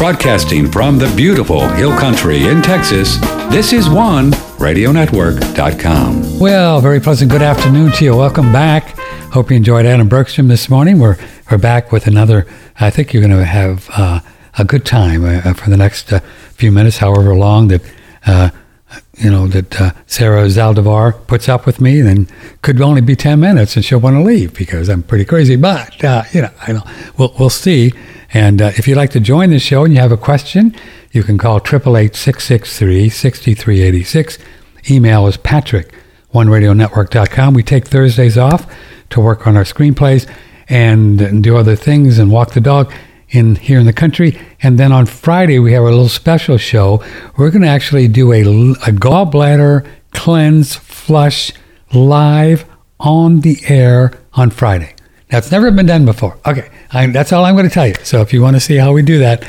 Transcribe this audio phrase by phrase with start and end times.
[0.00, 3.18] Broadcasting from the beautiful Hill Country in Texas,
[3.50, 6.38] this is one radionetwork.com.
[6.38, 8.16] Well, very pleasant good afternoon to you.
[8.16, 8.96] Welcome back.
[9.34, 11.00] Hope you enjoyed Adam Bergstrom this morning.
[11.00, 11.18] We're,
[11.50, 12.46] we're back with another,
[12.80, 14.20] I think you're going to have uh,
[14.56, 16.20] a good time uh, for the next uh,
[16.54, 17.82] few minutes, however long that
[18.24, 18.48] uh,
[19.20, 22.28] you know, that uh, Sarah Zaldivar puts up with me, then
[22.62, 25.56] could only be 10 minutes and she'll want to leave because I'm pretty crazy.
[25.56, 26.72] But, uh, you know, I
[27.18, 27.92] we'll, we'll see.
[28.32, 30.74] And uh, if you'd like to join the show and you have a question,
[31.12, 34.38] you can call 888-663-6386.
[34.90, 35.92] Email is patrick,
[36.32, 37.52] oneradionetwork.com.
[37.54, 38.74] We take Thursdays off
[39.10, 40.26] to work on our screenplays
[40.68, 42.92] and, and do other things and walk the dog
[43.30, 44.38] in here in the country.
[44.62, 47.02] And then on Friday, we have a little special show.
[47.36, 51.52] We're going to actually do a, a gallbladder cleanse flush
[51.92, 52.64] live
[52.98, 54.94] on the air on Friday.
[55.28, 56.38] That's never been done before.
[56.46, 57.94] Okay, I, that's all I'm going to tell you.
[58.02, 59.44] So if you want to see how we do that,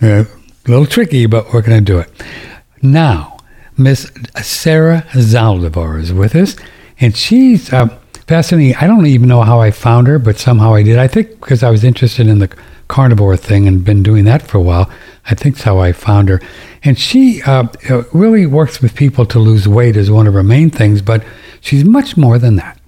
[0.00, 2.10] uh, a little tricky, but we're going to do it.
[2.80, 3.36] Now,
[3.76, 4.10] Miss
[4.42, 6.56] Sarah Zaldivar is with us,
[6.98, 7.88] and she's uh,
[8.26, 8.74] fascinating.
[8.76, 10.98] I don't even know how I found her, but somehow I did.
[10.98, 12.54] I think because I was interested in the
[12.88, 14.90] carnivore thing and been doing that for a while.
[15.26, 16.40] I think that's how I found her.
[16.82, 20.42] And she uh, uh, really works with people to lose weight as one of her
[20.42, 21.24] main things, but
[21.60, 22.78] she's much more than that.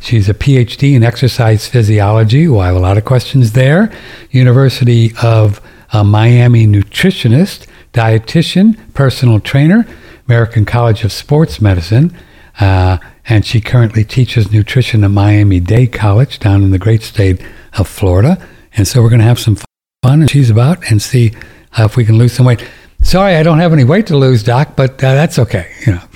[0.00, 2.48] She's a PhD in exercise physiology.
[2.48, 3.92] Well, I have a lot of questions there.
[4.30, 5.60] University of
[5.92, 9.86] uh, Miami nutritionist, dietitian, personal trainer,
[10.26, 12.16] American College of Sports Medicine.
[12.60, 17.40] Uh, and she currently teaches nutrition at Miami Dade College down in the great state
[17.78, 18.46] of Florida.
[18.76, 19.56] And so we're going to have some
[20.02, 21.32] fun and cheese about and see
[21.78, 22.66] uh, if we can lose some weight.
[23.02, 25.72] Sorry, I don't have any weight to lose, Doc, but uh, that's okay.
[25.86, 26.02] You know.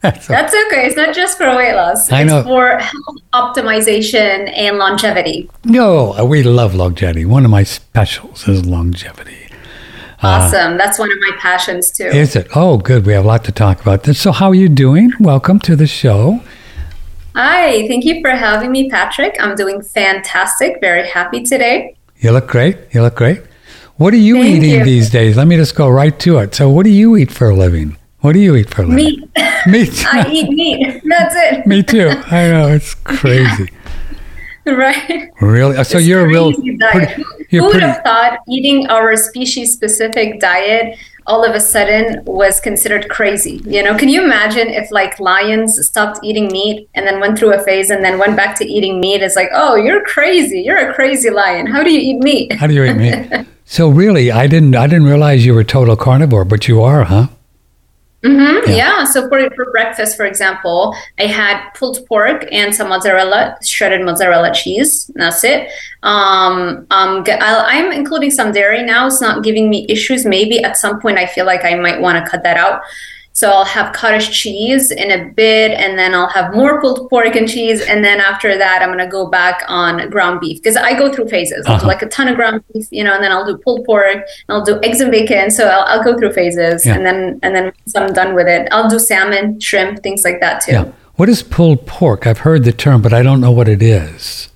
[0.00, 0.86] that's, that's okay.
[0.86, 2.10] It's not just for weight loss.
[2.10, 2.42] I it's know.
[2.44, 5.50] for health optimization and longevity.
[5.64, 7.24] No, uh, we love longevity.
[7.24, 9.48] One of my specials is longevity.
[10.22, 10.74] Awesome.
[10.74, 12.04] Uh, that's one of my passions too.
[12.04, 12.46] Is it?
[12.54, 13.06] Oh, good.
[13.06, 14.04] We have a lot to talk about.
[14.14, 15.12] So, how are you doing?
[15.18, 16.40] Welcome to the show.
[17.34, 19.36] Hi, thank you for having me, Patrick.
[19.40, 20.78] I'm doing fantastic.
[20.80, 21.94] Very happy today.
[22.16, 22.76] You look great.
[22.92, 23.42] You look great.
[23.96, 24.84] What are you Thank eating you.
[24.84, 25.36] these days?
[25.36, 26.54] Let me just go right to it.
[26.54, 27.96] So, what do you eat for a living?
[28.20, 28.96] What do you eat for a living?
[28.96, 29.30] Meat.
[29.66, 30.04] Meat.
[30.12, 31.02] I eat meat.
[31.04, 31.66] That's it.
[31.66, 32.08] Me too.
[32.08, 33.68] I know it's crazy.
[34.66, 35.30] right.
[35.40, 35.82] Really?
[35.84, 36.50] So It's you're a real.
[36.52, 36.78] diet.
[36.92, 37.86] Pretty, Who- you're Who would pretty.
[37.86, 40.96] have thought eating our species specific diet
[41.26, 43.60] all of a sudden was considered crazy?
[43.64, 47.54] You know, can you imagine if like lions stopped eating meat and then went through
[47.54, 49.22] a phase and then went back to eating meat?
[49.22, 50.62] It's like, oh, you're crazy.
[50.62, 51.66] You're a crazy lion.
[51.66, 52.52] How do you eat meat?
[52.52, 53.46] How do you eat meat?
[53.70, 54.74] So really, I didn't.
[54.74, 57.28] I didn't realize you were total carnivore, but you are, huh?
[58.22, 58.76] Hmm Yeah.
[58.76, 59.04] Yeah.
[59.04, 64.52] So for for breakfast, for example, I had pulled pork and some mozzarella, shredded mozzarella
[64.52, 65.10] cheese.
[65.14, 65.70] That's it.
[66.02, 69.06] Um, um, I'll, I'm including some dairy now.
[69.06, 70.26] It's not giving me issues.
[70.26, 72.82] Maybe at some point I feel like I might want to cut that out.
[73.32, 77.34] So I'll have cottage cheese in a bit, and then I'll have more pulled pork
[77.36, 80.98] and cheese, and then after that, I'm gonna go back on ground beef because I
[80.98, 81.64] go through phases.
[81.66, 81.86] I'll do Uh-huh.
[81.86, 84.22] like a ton of ground beef, you know, and then I'll do pulled pork, and
[84.50, 85.50] I'll do eggs and bacon.
[85.50, 86.96] So I'll, I'll go through phases, Yeah.
[86.96, 90.40] and then and then once I'm done with it, I'll do salmon, shrimp, things like
[90.40, 90.72] that too.
[90.72, 90.84] Yeah.
[91.14, 92.26] What is pulled pork?
[92.26, 94.49] I've heard the term, but I don't know what it is.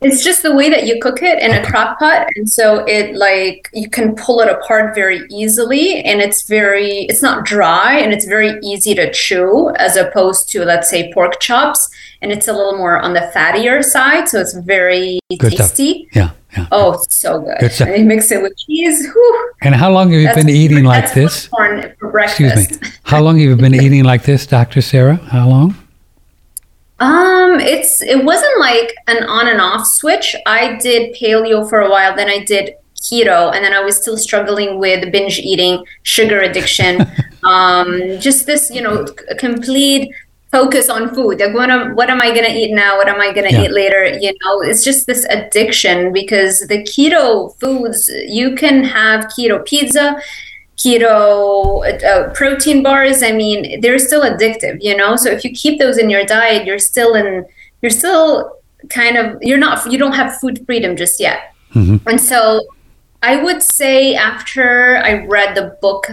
[0.00, 3.16] It's just the way that you cook it in a crock pot, and so it
[3.16, 8.12] like you can pull it apart very easily, and it's very it's not dry, and
[8.12, 11.90] it's very easy to chew as opposed to let's say pork chops,
[12.22, 15.68] and it's a little more on the fattier side, so it's very Good stuff.
[15.70, 16.08] tasty.
[16.14, 16.68] Yeah, yeah.
[16.70, 17.56] Oh, so good.
[17.58, 17.88] Good stuff.
[17.88, 19.04] And you mix it with cheese.
[19.12, 21.48] Whew, And how long have you that's- been eating like this?
[22.14, 22.88] Excuse me.
[23.02, 24.80] How long have you been eating like this, Dr.
[24.80, 25.16] Sarah?
[25.16, 25.74] How long?
[27.00, 30.34] Um, it's it wasn't like an on and off switch.
[30.46, 34.16] I did paleo for a while, then I did keto, and then I was still
[34.16, 37.06] struggling with binge eating, sugar addiction,
[37.44, 39.06] um, just this, you know,
[39.38, 40.12] complete
[40.50, 41.38] focus on food.
[41.38, 42.96] Like, what am what am I gonna eat now?
[42.96, 43.64] What am I gonna Yeah.
[43.64, 44.04] eat later?
[44.18, 50.20] You know, it's just this addiction because the keto foods you can have keto pizza
[50.78, 55.78] keto uh, protein bars i mean they're still addictive you know so if you keep
[55.78, 57.44] those in your diet you're still in
[57.82, 58.56] you're still
[58.88, 61.40] kind of you're not you don't have food freedom just yet
[61.74, 62.00] Mhm.
[62.06, 62.40] and so
[63.22, 66.06] i would say after i read the book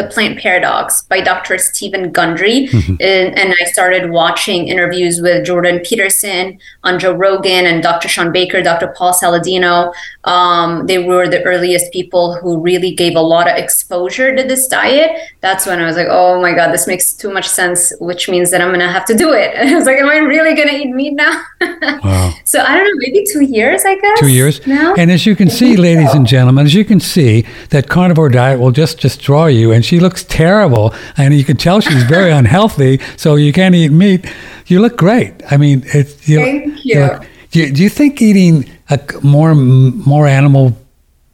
[0.00, 1.58] the Plant Paradox by Dr.
[1.58, 2.68] Stephen Gundry.
[2.68, 2.94] Mm-hmm.
[3.00, 8.08] And, and, I started watching interviews with Jordan Peterson on Joe Rogan and Dr.
[8.08, 8.94] Sean Baker, Dr.
[8.96, 9.92] Paul Saladino.
[10.24, 14.68] Um, they were the earliest people who really gave a lot of exposure to this
[14.68, 15.10] diet.
[15.40, 18.50] That's when I was like, oh my God, this makes too much sense, which means
[18.52, 19.54] that I'm going to have to do it.
[19.60, 21.42] And I was like, am I really going to eat meat now?
[22.02, 22.32] wow.
[22.44, 24.20] So I don't know, maybe two years, I guess.
[24.20, 24.66] Two years.
[24.66, 24.94] Now?
[24.94, 28.58] And as you can see, ladies and gentlemen, as you can see, that carnivore diet
[28.58, 29.72] will just destroy you.
[29.72, 30.94] And she looks terrible.
[31.16, 33.00] And you can tell she's very unhealthy.
[33.16, 34.24] So you can't eat meat.
[34.66, 35.34] You look great.
[35.50, 36.94] I mean, it's, you, Thank you.
[36.94, 40.78] you look, do, you, do you think eating a, more more animal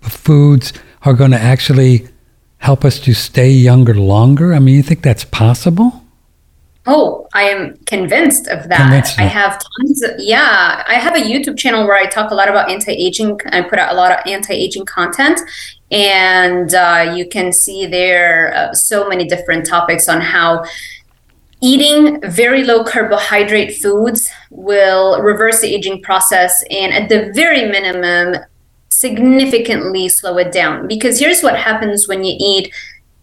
[0.00, 0.72] foods
[1.02, 2.08] are going to actually
[2.58, 4.54] help us to stay younger longer?
[4.54, 6.02] I mean, you think that's possible?
[6.86, 8.78] Oh, I am convinced of that.
[8.78, 12.34] Convinced I have tons of, yeah, I have a YouTube channel where I talk a
[12.34, 13.38] lot about anti aging.
[13.46, 15.40] I put out a lot of anti aging content.
[15.90, 20.64] And uh, you can see there uh, so many different topics on how
[21.60, 28.42] eating very low carbohydrate foods will reverse the aging process and, at the very minimum,
[28.88, 30.86] significantly slow it down.
[30.88, 32.72] Because here's what happens when you eat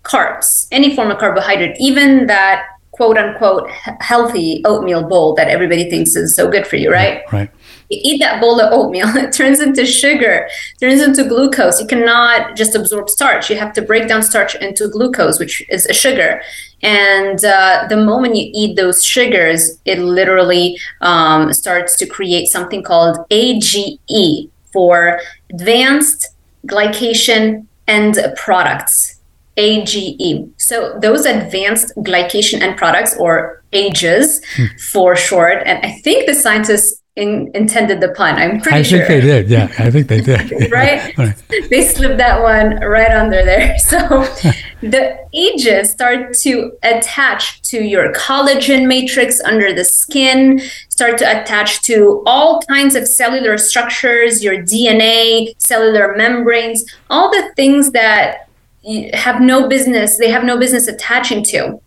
[0.04, 3.70] carbs, any form of carbohydrate, even that quote unquote
[4.00, 7.24] healthy oatmeal bowl that everybody thinks is so good for you, right?
[7.32, 7.50] Right.
[7.90, 10.48] You eat that bowl of oatmeal, it turns into sugar,
[10.80, 11.80] turns into glucose.
[11.80, 13.50] You cannot just absorb starch.
[13.50, 16.42] You have to break down starch into glucose, which is a sugar.
[16.82, 22.84] And uh, the moment you eat those sugars, it literally um, starts to create something
[22.84, 25.20] called AGE for
[25.52, 26.30] advanced
[26.68, 29.20] glycation end products.
[29.56, 30.50] AGE.
[30.58, 34.66] So those advanced glycation end products or AGEs hmm.
[34.92, 35.62] for short.
[35.66, 38.36] And I think the scientists in, intended the pun.
[38.36, 39.00] I'm pretty I sure.
[39.00, 39.50] think they did.
[39.50, 40.52] Yeah, I think they did.
[40.72, 41.16] right?
[41.18, 41.36] right?
[41.70, 43.78] They slipped that one right under there.
[43.94, 44.26] So
[44.82, 51.82] the AGEs start to attach to your collagen matrix under the skin, start to attach
[51.84, 58.50] to all kinds of cellular structures, your DNA, cellular membranes, all the things that
[59.14, 61.80] have no business, they have no business attaching to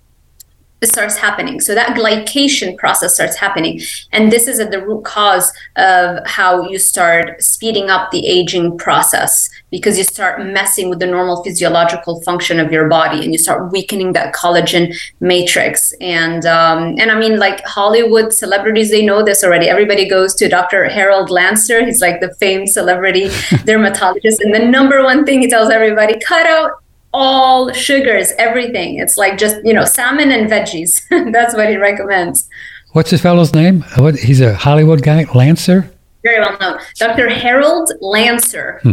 [0.85, 1.61] starts happening.
[1.61, 3.81] So that glycation process starts happening.
[4.13, 8.77] And this is at the root cause of how you start speeding up the aging
[8.77, 13.39] process because you start messing with the normal physiological function of your body and you
[13.39, 15.93] start weakening that collagen matrix.
[16.01, 19.69] And um, and I mean like Hollywood celebrities, they know this already.
[19.69, 20.85] Everybody goes to Dr.
[20.85, 21.85] Harold Lancer.
[21.85, 23.31] He's like the famed celebrity
[23.65, 24.41] dermatologist.
[24.41, 26.83] And the number one thing he tells everybody, cut out
[27.17, 28.99] all sugars, everything.
[28.99, 31.01] It's like just, you know, salmon and veggies.
[31.33, 32.49] That's what he recommends.
[32.93, 33.85] What's this fellow's name?
[33.97, 35.91] What, he's a Hollywood guy, Lancer?
[36.23, 36.79] Very well known.
[36.99, 37.29] Dr.
[37.29, 38.81] Harold Lancer.
[38.83, 38.93] Hmm.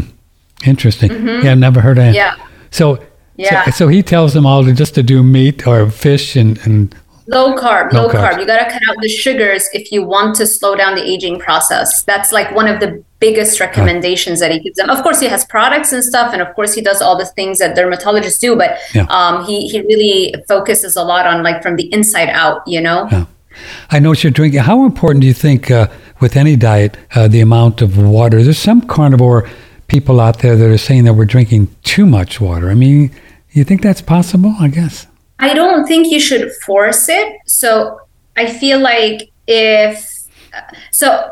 [0.66, 1.10] Interesting.
[1.10, 1.46] Mm-hmm.
[1.46, 2.14] Yeah, I've never heard of him.
[2.14, 2.36] Yeah.
[2.72, 3.04] So,
[3.36, 3.66] yeah.
[3.66, 6.96] So, so, he tells them all to just to do meat or fish and, and
[7.28, 8.40] low carb, low, low carb.
[8.40, 11.40] You got to cut out the sugars if you want to slow down the aging
[11.40, 12.04] process.
[12.04, 14.90] That's like one of the biggest recommendations that he gives them.
[14.90, 17.60] Of course, he has products and stuff, and of course, he does all the things
[17.60, 18.56] that dermatologists do.
[18.56, 19.06] But yeah.
[19.10, 22.68] um, he he really focuses a lot on like from the inside out.
[22.68, 23.08] You know.
[23.12, 23.26] Yeah.
[23.92, 24.62] I know what you're drinking.
[24.62, 25.88] How important do you think uh,
[26.20, 28.42] with any diet uh, the amount of water?
[28.42, 29.48] There's some carnivore
[29.88, 32.72] people out there that are saying that we're drinking too much water.
[32.72, 33.12] I mean,
[33.52, 34.56] you think that's possible?
[34.60, 35.08] I guess.
[35.40, 37.38] I don't think you should force it.
[37.46, 38.00] So
[38.38, 40.10] I feel like if
[40.92, 41.32] so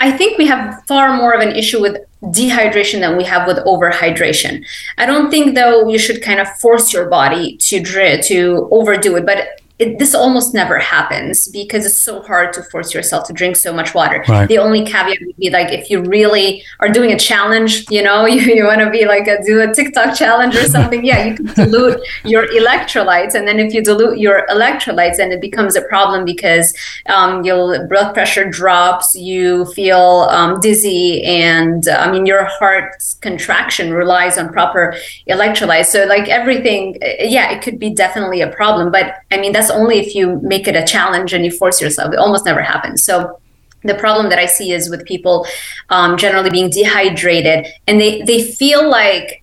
[0.00, 3.58] I think we have far more of an issue with dehydration than we have with
[3.58, 4.64] overhydration.
[4.98, 7.82] I don't think though you should kind of force your body to
[8.22, 12.94] to overdo it, but it, this almost never happens because it's so hard to force
[12.94, 14.24] yourself to drink so much water.
[14.28, 14.48] Right.
[14.48, 18.24] The only caveat would be like if you really are doing a challenge, you know,
[18.32, 21.04] you, you want to be like a, do a TikTok challenge or something.
[21.04, 25.40] yeah, you can dilute your electrolytes, and then if you dilute your electrolytes, then it
[25.40, 26.72] becomes a problem because
[27.06, 33.92] um, your blood pressure drops, you feel um, dizzy, and I mean your heart's contraction
[33.92, 34.94] relies on proper
[35.28, 35.86] electrolytes.
[35.86, 39.98] So like everything, yeah, it could be definitely a problem, but I mean that's only
[39.98, 42.12] if you make it a challenge and you force yourself.
[42.12, 43.02] It almost never happens.
[43.02, 43.40] So
[43.84, 45.46] the problem that I see is with people
[45.90, 49.42] um, generally being dehydrated and they, they feel like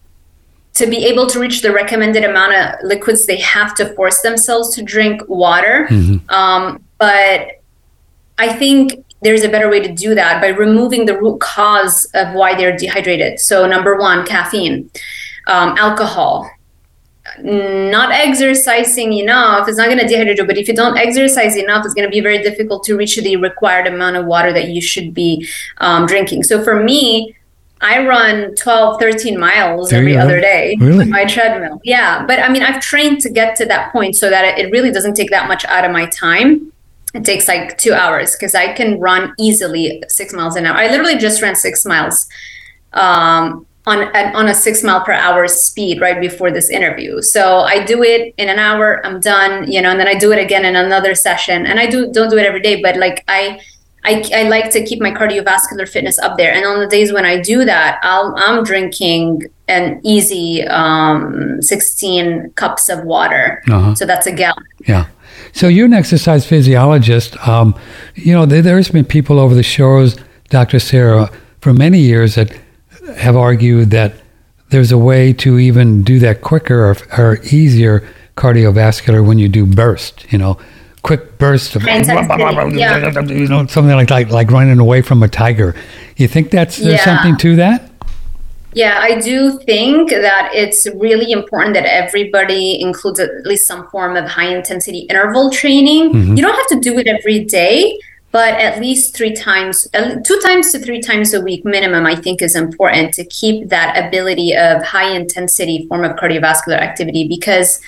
[0.75, 4.73] to be able to reach the recommended amount of liquids, they have to force themselves
[4.75, 5.87] to drink water.
[5.89, 6.29] Mm-hmm.
[6.29, 7.61] Um, but
[8.37, 12.33] I think there's a better way to do that by removing the root cause of
[12.33, 13.39] why they're dehydrated.
[13.39, 14.89] So, number one, caffeine,
[15.47, 16.49] um, alcohol,
[17.41, 21.85] not exercising enough is not going to dehydrate you but if you don't exercise enough
[21.85, 24.81] it's going to be very difficult to reach the required amount of water that you
[24.81, 27.35] should be um, drinking so for me
[27.81, 31.03] I run 12, 13 miles Do every other day Really?
[31.03, 31.79] on my treadmill.
[31.85, 32.25] Yeah.
[32.25, 35.13] But I mean, I've trained to get to that point so that it really doesn't
[35.13, 36.73] take that much out of my time.
[37.13, 40.75] It takes like two hours because I can run easily six miles an hour.
[40.75, 42.27] I literally just ran six miles
[42.93, 47.21] um, on, on a six mile per hour speed right before this interview.
[47.21, 50.31] So I do it in an hour, I'm done, you know, and then I do
[50.31, 51.65] it again in another session.
[51.65, 53.59] And I do don't do it every day, but like I
[54.03, 56.53] I, I like to keep my cardiovascular fitness up there.
[56.53, 62.53] And on the days when I do that, I'll, I'm drinking an easy um, 16
[62.55, 63.61] cups of water.
[63.69, 63.95] Uh-huh.
[63.95, 64.63] So that's a gallon.
[64.87, 65.07] Yeah.
[65.51, 67.35] So you're an exercise physiologist.
[67.47, 67.75] Um,
[68.15, 70.17] you know, there, there's been people over the shows,
[70.49, 70.79] Dr.
[70.79, 72.57] Sarah, for many years that
[73.17, 74.13] have argued that
[74.69, 79.65] there's a way to even do that quicker or, or easier cardiovascular when you do
[79.65, 80.31] burst.
[80.31, 80.57] You know,
[81.01, 81.83] quick burst of
[82.75, 83.21] yeah.
[83.21, 85.75] you know something like like like running away from a tiger.
[86.17, 87.05] You think that's there's Yeah.
[87.05, 87.89] something to that?
[88.73, 94.15] Yeah, I do think that it's really important that everybody includes at least some form
[94.15, 96.13] of high intensity interval training.
[96.13, 96.35] Mm-hmm.
[96.35, 97.97] You don't have to do it every day,
[98.31, 99.87] but at least three times,
[100.23, 104.07] two times to three times a week minimum, I think is important to keep that
[104.07, 107.79] ability of high intensity form of cardiovascular activity because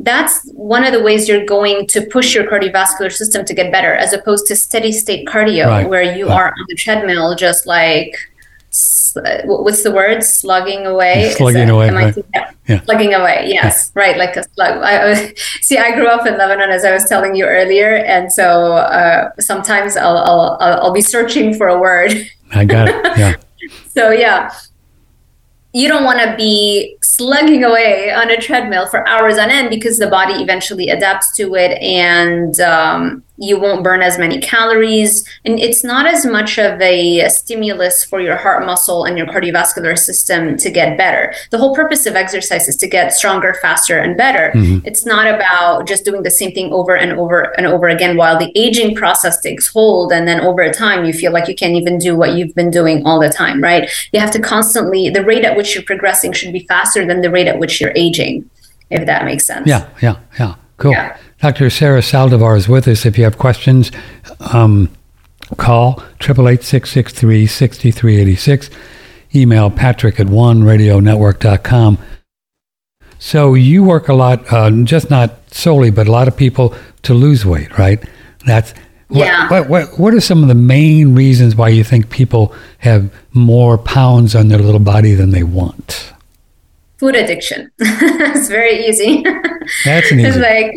[0.00, 3.94] that's one of the ways you're going to push your cardiovascular system to get better
[3.94, 6.40] as opposed to steady state cardio Right, where you right.
[6.40, 8.14] are on the treadmill just like
[9.16, 12.16] uh, what's the word slugging away Slugging away, I right.
[12.34, 12.50] yeah.
[12.66, 12.80] Yeah.
[12.82, 16.70] slugging away yes right like a slug I, I- see i grew up in lebanon
[16.70, 21.00] as i was telling you earlier and so uh, sometimes I'll, I'll I'll I'll be
[21.00, 22.12] searching for a word
[22.52, 23.18] I got it.
[23.18, 23.36] Yeah.
[23.88, 24.52] so yeah
[25.74, 29.98] you don't want to be slugging away on a treadmill for hours on end because
[29.98, 35.58] the body eventually adapts to it and um, you won't burn as many calories and
[35.58, 40.56] it's not as much of a stimulus for your heart muscle and your cardiovascular system
[40.56, 44.50] to get better the whole purpose of exercise is to get stronger faster and better
[44.54, 44.84] mm-hmm.
[44.86, 48.38] it's not about just doing the same thing over and over and over again while
[48.38, 51.98] the aging process takes hold and then over time you feel like you can't even
[51.98, 55.44] do what you've been doing all the time right you have to constantly the rate
[55.44, 58.48] at which you're progressing should be faster than the rate at which you're aging
[58.90, 60.54] if that makes sense Yeah, yeah, yeah.
[60.78, 60.92] Cool.
[60.92, 61.16] Yeah.
[61.40, 61.70] Dr.
[61.70, 63.06] Sarah Zaldivar is with us.
[63.06, 63.92] If you have questions,
[64.52, 64.90] um,
[65.56, 68.70] call 888-663-6386.
[69.34, 71.98] Email patrick at oneradionetwork.com.
[73.20, 77.14] So you work a lot, uh, just not solely, but a lot of people to
[77.14, 78.02] lose weight, right?
[78.46, 78.72] That's
[79.08, 79.48] what, Yeah.
[79.50, 83.76] What, what, what are some of the main reasons why you think people have more
[83.78, 86.12] pounds on their little body than they want?
[86.98, 89.22] food addiction it's very easy
[89.84, 90.40] That's an it's easy.
[90.40, 90.74] like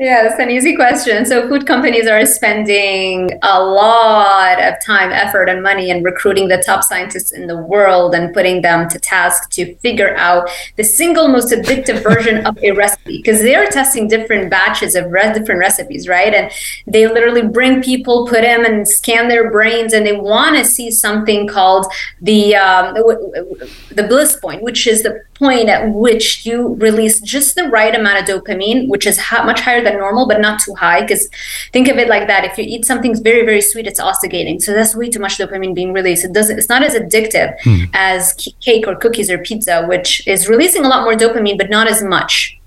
[0.00, 1.26] yeah that's an easy question.
[1.26, 6.62] So food companies are spending a lot of time effort and money in recruiting the
[6.64, 11.28] top scientists in the world and putting them to task to figure out the single
[11.28, 16.08] most addictive version of a recipe because they're testing different batches of re- different recipes
[16.08, 16.32] right?
[16.32, 16.50] And
[16.86, 20.90] they literally bring people put them and scan their brains and they want to see
[20.90, 21.84] something called
[22.22, 27.64] the um, the bliss point which is the point at which you release just the
[27.64, 31.00] right amount of dopamine which is ha- much higher than normal but not too high
[31.02, 31.28] because
[31.72, 32.44] think of it like that.
[32.44, 34.60] If you eat something very very sweet it's ostigating.
[34.60, 36.24] So that's way too much dopamine being released.
[36.24, 37.56] It doesn't it's not as addictive
[37.94, 41.88] as cake or cookies or pizza which is releasing a lot more dopamine but not
[41.88, 42.58] as much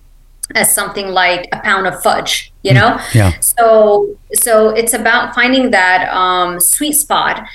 [0.56, 3.00] as something like a pound of fudge you know?
[3.14, 3.38] Yeah.
[3.40, 7.46] so so it's about finding that um, sweet spot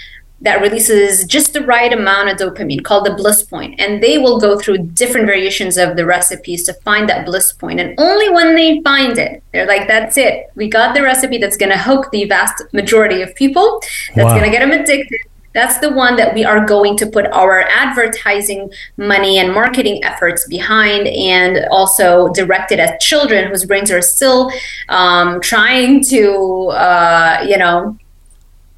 [0.41, 3.79] that releases just the right amount of dopamine called the bliss point.
[3.81, 7.59] and they will go through different variations of the recipes to find that bliss point.
[7.79, 11.39] point and only when they find it they're like that's it we got the recipe
[11.39, 13.81] that's going to hook the vast majority of people
[14.15, 14.39] that's Wow.
[14.39, 15.21] going to get them addicted
[15.55, 20.47] that's the one that we are going to put our advertising money and marketing efforts
[20.47, 24.53] behind and also directed at children whose brains are still
[24.89, 27.97] um, trying to uh, you know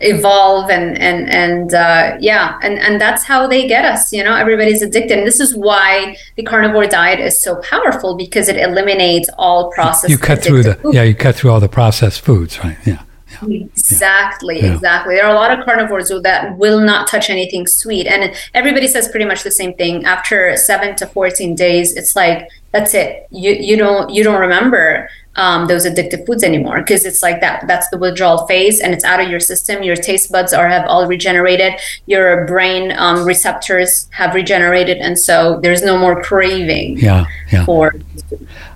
[0.03, 4.35] evolve and and and uh, yeah and and that's how they get us you know
[4.35, 9.29] everybody's addicted and this is why the carnivore diet is so powerful because it eliminates
[9.37, 10.95] all processed You cut through the foods.
[10.95, 12.79] yeah, you cut through all the processed foods, right?
[12.87, 13.03] Yeah.
[13.43, 14.75] Exactly, Yeah.
[14.75, 15.15] exactly.
[15.15, 18.87] There are a lot of carnivores who that will not touch anything sweet, and everybody
[18.87, 20.05] says pretty much the same thing.
[20.05, 23.27] After seven to fourteen days, it's like that's it.
[23.31, 27.65] You you don't you don't remember um, those addictive foods anymore because it's like that.
[27.69, 29.83] That's the withdrawal phase, and it's out of your system.
[29.83, 31.75] Your taste buds are have all regenerated.
[32.07, 37.27] Your brain um, receptors have regenerated, and so there's no more craving Yeah.
[37.53, 37.65] Yeah.
[37.65, 37.95] for.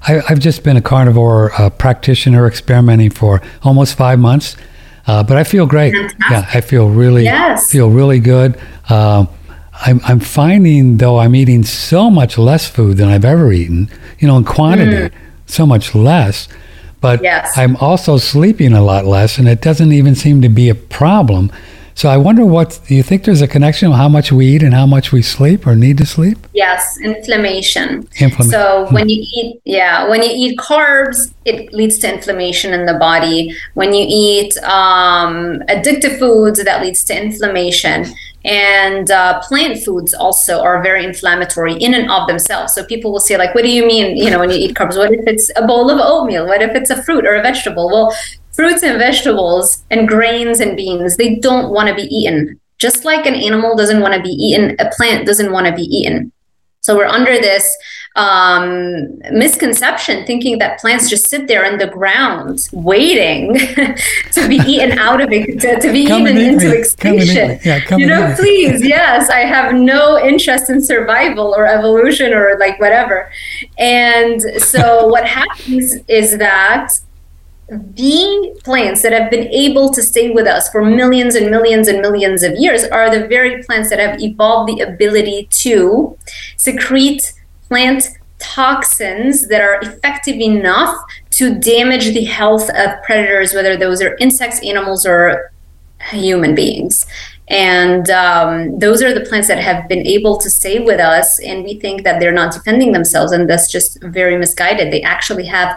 [0.06, 4.56] I, I've just been a carnivore uh, practitioner experimenting for almost five months,
[5.06, 5.92] uh, but I feel great.
[5.94, 6.20] Fantastic.
[6.30, 7.70] Yeah, I feel really Yes.
[7.70, 8.58] feel really good.
[8.88, 9.26] Uh,
[9.86, 14.28] I'm, I'm finding though I'm eating so much less food than I've ever eaten, you
[14.28, 15.14] know, in quantity,
[15.46, 16.48] so much less.
[17.00, 17.56] But Yes.
[17.56, 21.50] I'm also sleeping a lot less, and it doesn't even seem to be a problem.
[21.96, 24.62] So I wonder what do you think there's a connection with how much we eat
[24.64, 26.38] and how much we sleep or need to sleep?
[26.52, 28.08] Yes, inflammation.
[28.18, 28.50] Inflammation.
[28.50, 32.94] So when you eat, yeah, when you eat carbs, it leads to inflammation in the
[32.94, 33.54] body.
[33.74, 38.06] When you eat um, addictive foods, that leads to inflammation.
[38.44, 42.74] And uh, plant foods also are very inflammatory in and of themselves.
[42.74, 44.16] So people will say, like, what do you mean?
[44.16, 46.46] You know, when you eat carbs, what if it's a bowl of oatmeal?
[46.46, 47.88] What if it's a fruit or a vegetable?
[47.88, 48.14] Well,
[48.52, 52.60] fruits and vegetables and grains and beans, they don't want to be eaten.
[52.78, 55.82] Just like an animal doesn't want to be eaten, a plant doesn't want to be
[55.82, 56.30] eaten.
[56.80, 57.74] So we're under this
[58.16, 63.54] um, misconception, thinking that plants just sit there in the ground waiting
[64.32, 66.36] to be eaten out of it, to, to be eaten into me.
[66.38, 67.58] Come and eat extinction.
[67.64, 72.56] Yeah, come you know, please, yes, I have no interest in survival or evolution or
[72.60, 73.30] like whatever.
[73.78, 76.90] And so what happens is that
[77.68, 82.00] the plants that have been able to stay with us for millions and millions and
[82.00, 86.16] millions of years are the very plants that have evolved the ability to
[86.56, 87.32] secrete
[87.74, 90.96] plant toxins that are effective enough
[91.30, 95.50] to damage the health of predators, whether those are insects, animals, or
[96.10, 97.04] human beings.
[97.48, 101.64] And um, those are the plants that have been able to stay with us, and
[101.64, 104.92] we think that they're not defending themselves, and that's just very misguided.
[104.92, 105.76] They actually have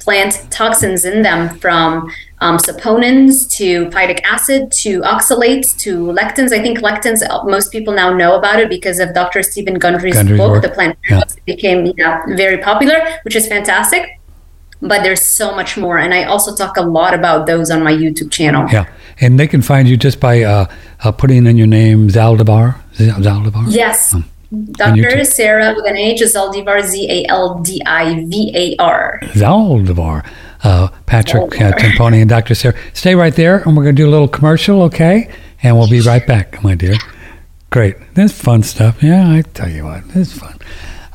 [0.00, 6.52] plant toxins in them from um, saponins to phytic acid to oxalates to lectins.
[6.52, 9.42] I think lectins, uh, most people now know about it because of Dr.
[9.42, 10.62] Stephen Gundry's, Gundry's book, work.
[10.62, 11.22] The Plant Yeah.
[11.46, 14.20] Became yeah, very popular, which is fantastic.
[14.80, 15.98] But there's so much more.
[15.98, 18.68] And I also talk a lot about those on my YouTube channel.
[18.70, 18.86] Yeah,
[19.20, 20.66] and they can find you just by uh,
[21.02, 22.80] uh, putting in your name Zaldivar.
[22.94, 23.64] Zaldivar.
[23.68, 24.14] Yes.
[24.14, 24.24] on
[24.72, 25.24] Dr.
[25.24, 29.20] Sarah with an H, Zaldivar, Z A L D I V A R.
[29.34, 30.24] Zaldivar.
[30.62, 32.54] Uh, Patrick uh, Timpone and Dr.
[32.54, 32.76] Sarah.
[32.92, 35.32] Stay right there, and we're going to do a little commercial, okay?
[35.62, 36.96] And we'll be right back, my dear.
[37.70, 37.96] Great.
[38.14, 39.02] This is fun stuff.
[39.02, 40.58] Yeah, I tell you what, this is fun.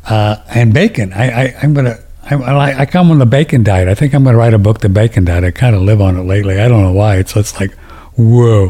[0.06, 1.14] Uh, and bacon.
[1.14, 2.00] I, I, I'm going to.
[2.26, 3.90] I, I come on the bacon diet.
[3.90, 5.44] I think I'm going to write a book, The Bacon Diet.
[5.44, 6.58] I kind of live on it lately.
[6.58, 7.18] I don't know why.
[7.18, 7.74] It's, it's like,
[8.16, 8.70] whoa.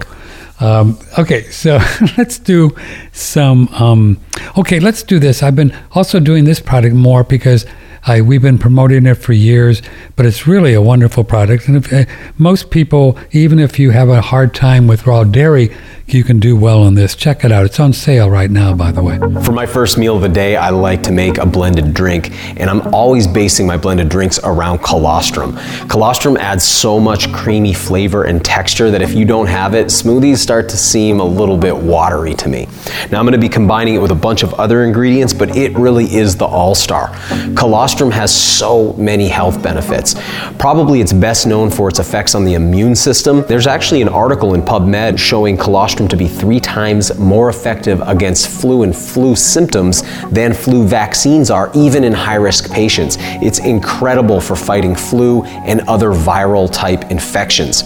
[0.60, 1.80] Um, okay, so
[2.18, 2.76] let's do
[3.12, 3.68] some.
[3.70, 4.20] Um,
[4.58, 5.44] okay, let's do this.
[5.44, 7.68] I've been also doing this product more because
[8.06, 9.82] I, we've been promoting it for years,
[10.16, 11.68] but it's really a wonderful product.
[11.68, 12.06] And if, uh,
[12.38, 15.74] most people, even if you have a hard time with raw dairy,
[16.08, 17.16] you can do well on this.
[17.16, 17.66] Check it out.
[17.66, 19.18] It's on sale right now, by the way.
[19.44, 22.70] For my first meal of the day, I like to make a blended drink, and
[22.70, 25.58] I'm always basing my blended drinks around colostrum.
[25.88, 30.38] Colostrum adds so much creamy flavor and texture that if you don't have it, smoothies
[30.38, 32.68] start to seem a little bit watery to me.
[33.10, 35.74] Now I'm going to be combining it with a bunch of other ingredients, but it
[35.78, 37.16] really is the all-star.
[37.56, 40.16] Colostrum has so many health benefits.
[40.60, 43.44] Probably it's best known for its effects on the immune system.
[43.48, 48.50] There's actually an article in PubMed showing colostrum to be three times more effective against
[48.50, 50.02] flu and flu symptoms
[50.32, 53.18] than flu vaccines are, even in high risk patients.
[53.20, 57.84] It's incredible for fighting flu and other viral type infections.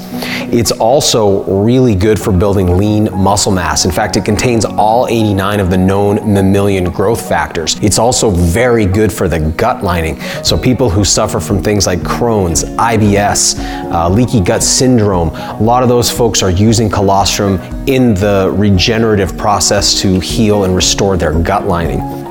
[0.50, 3.86] It's also really good for building lean muscle mass.
[3.86, 7.78] In fact, it contains all 89 of the known mammalian growth factors.
[7.82, 10.20] It's also very good for the gut lining.
[10.44, 13.60] So, people who suffer from things like Crohn's, IBS,
[13.92, 19.38] uh, leaky gut syndrome, a lot of those folks are using colostrum in the regenerative
[19.38, 22.27] process to heal and restore their gut lining.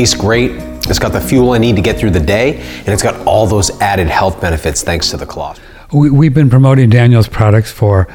[0.00, 0.52] Tastes great.
[0.88, 3.46] It's got the fuel I need to get through the day, and it's got all
[3.46, 5.60] those added health benefits thanks to the cloth.
[5.92, 8.08] We, we've been promoting Daniel's products for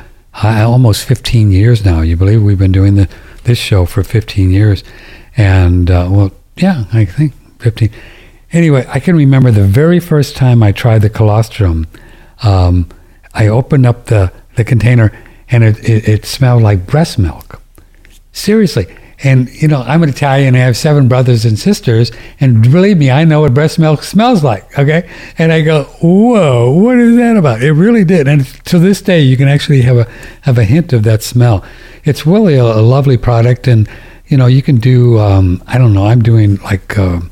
[0.44, 2.02] uh, almost 15 years now.
[2.02, 3.08] You believe we've been doing the,
[3.44, 4.84] this show for 15 years,
[5.38, 7.92] and uh, well, yeah, I think 15.
[8.52, 11.86] Anyway, I can remember the very first time I tried the colostrum.
[12.42, 12.90] Um,
[13.36, 15.12] I opened up the, the container,
[15.52, 17.62] and it, it, it smelled like breast milk.
[18.32, 18.88] Seriously,
[19.24, 20.56] And, you know, I'm an Italian.
[20.56, 22.12] I have seven brothers and sisters.
[22.40, 24.78] And believe me, I know what breast milk smells like.
[24.78, 25.10] Okay.
[25.38, 27.64] And I go, whoa, what is that about?
[27.64, 28.28] It really did.
[28.28, 31.64] And to this day, you can actually have a, have a hint of that smell.
[32.04, 33.68] It's really a, a lovely product.
[33.68, 33.90] And,
[34.28, 37.32] you know, you can do, um, I don't know, I'm doing like, um,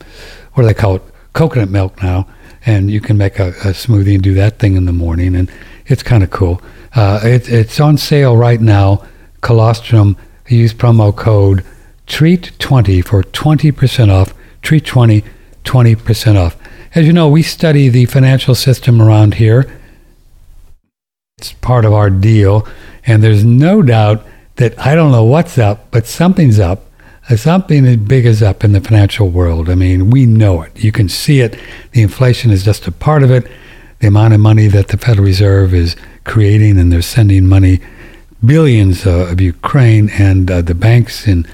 [0.54, 1.04] what do they call it?
[1.34, 2.28] Coconut milk now.
[2.66, 5.36] And you can make a, a smoothie and do that thing in the morning.
[5.36, 5.52] And
[5.88, 6.62] it's kind of cool.
[6.96, 9.06] Uh, it, it's on sale right now.
[9.42, 10.16] Colostrum,
[10.48, 11.66] use promo code
[12.08, 14.34] TREAT20 for 20% off.
[14.62, 15.24] TREAT20,
[15.64, 16.58] 20% off.
[16.96, 19.80] As you know, we study the financial system around here.
[21.38, 22.68] It's part of our deal.
[23.06, 26.86] And there's no doubt that I don't know what's up, but something's up.
[27.30, 29.70] Uh, something big is up in the financial world.
[29.70, 30.84] I mean, we know it.
[30.84, 31.58] You can see it.
[31.92, 33.48] The inflation is just a part of it.
[34.00, 37.80] The amount of money that the Federal Reserve is creating, and they're sending money,
[38.46, 41.48] billions uh, of Ukraine, and uh, the banks in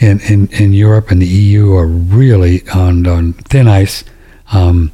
[0.00, 4.02] in, in, in Europe and the EU are really on, on thin ice.
[4.50, 4.90] Um,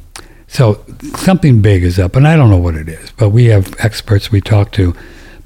[0.47, 0.83] so
[1.15, 4.31] something big is up, and I don't know what it is, but we have experts
[4.31, 4.93] we talk to.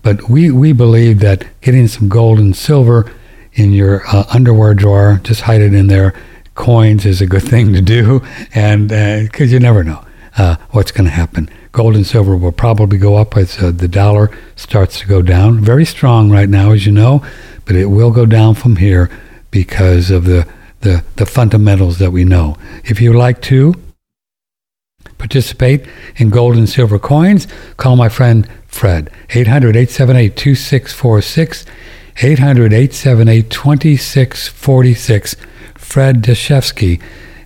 [0.04, 3.12] But we, we believe that getting some gold and silver
[3.54, 6.14] in your uh, underwear drawer, just hide it in there,
[6.56, 8.22] coins is a good thing to do,
[8.54, 10.04] and because uh, you never know
[10.38, 11.50] uh, what's going to happen.
[11.72, 15.60] Gold and silver will probably go up as uh, the dollar starts to go down.
[15.60, 17.24] Very strong right now, as you know,
[17.66, 19.10] but it will go down from here
[19.52, 20.48] because of the,
[20.80, 22.58] the, the fundamentals that we know.
[22.84, 23.76] If you like to
[25.18, 25.86] participate
[26.16, 31.66] in gold and silver coins, call my friend Fred, 800 878 2646,
[32.24, 35.36] 800 878 2646,
[35.76, 37.02] Fred Deshevsky,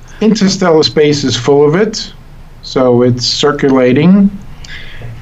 [0.20, 2.12] Interstellar space is full of it,
[2.62, 4.28] so it's circulating,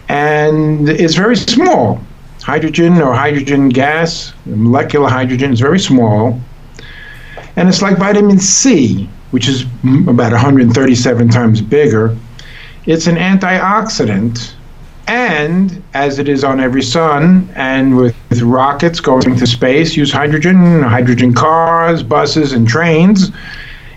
[0.09, 2.01] and it's very small.
[2.43, 6.41] Hydrogen or hydrogen gas, molecular hydrogen, is very small,
[7.57, 9.67] and it's like vitamin C, which is
[10.09, 12.17] about 137 times bigger.
[12.87, 14.55] It's an antioxidant
[15.07, 20.13] and as it is on every sun, and with, with rockets going to space, use
[20.13, 23.31] hydrogen, hydrogen cars, buses, and trains,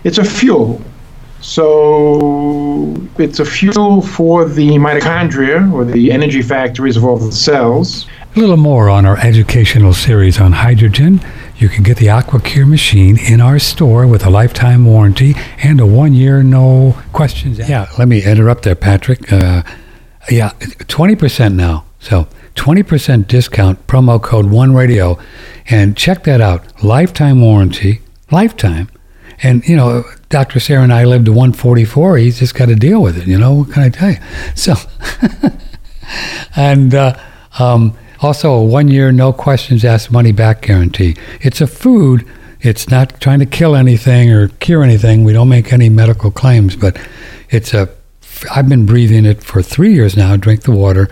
[0.04, 0.80] it's a fuel.
[1.40, 8.06] So it's a fuel for the mitochondria or the energy factories of all the cells.
[8.34, 11.20] A little more on our educational series on hydrogen.
[11.56, 15.86] You can get the AquaCure machine in our store with a lifetime warranty and a
[15.86, 17.58] one year no questions.
[17.58, 19.32] Yeah, let me interrupt there, Patrick.
[19.32, 19.62] Uh,
[20.30, 21.84] yeah, 20% now.
[22.00, 25.18] So 20% discount, promo code One Radio,
[25.68, 26.82] and check that out.
[26.82, 28.88] Lifetime warranty, lifetime.
[29.42, 30.60] And, you know, Dr.
[30.60, 32.16] Sarah and I lived to 144.
[32.16, 33.26] He's just got to deal with it.
[33.26, 34.18] You know, what can I tell you?
[34.54, 34.74] So,
[36.56, 37.18] and uh,
[37.58, 41.16] um, also a one year, no questions asked money back guarantee.
[41.40, 42.26] It's a food.
[42.60, 45.24] It's not trying to kill anything or cure anything.
[45.24, 46.98] We don't make any medical claims, but
[47.50, 47.86] it's a
[48.50, 50.36] I've been breathing it for three years now.
[50.36, 51.08] Drink the water,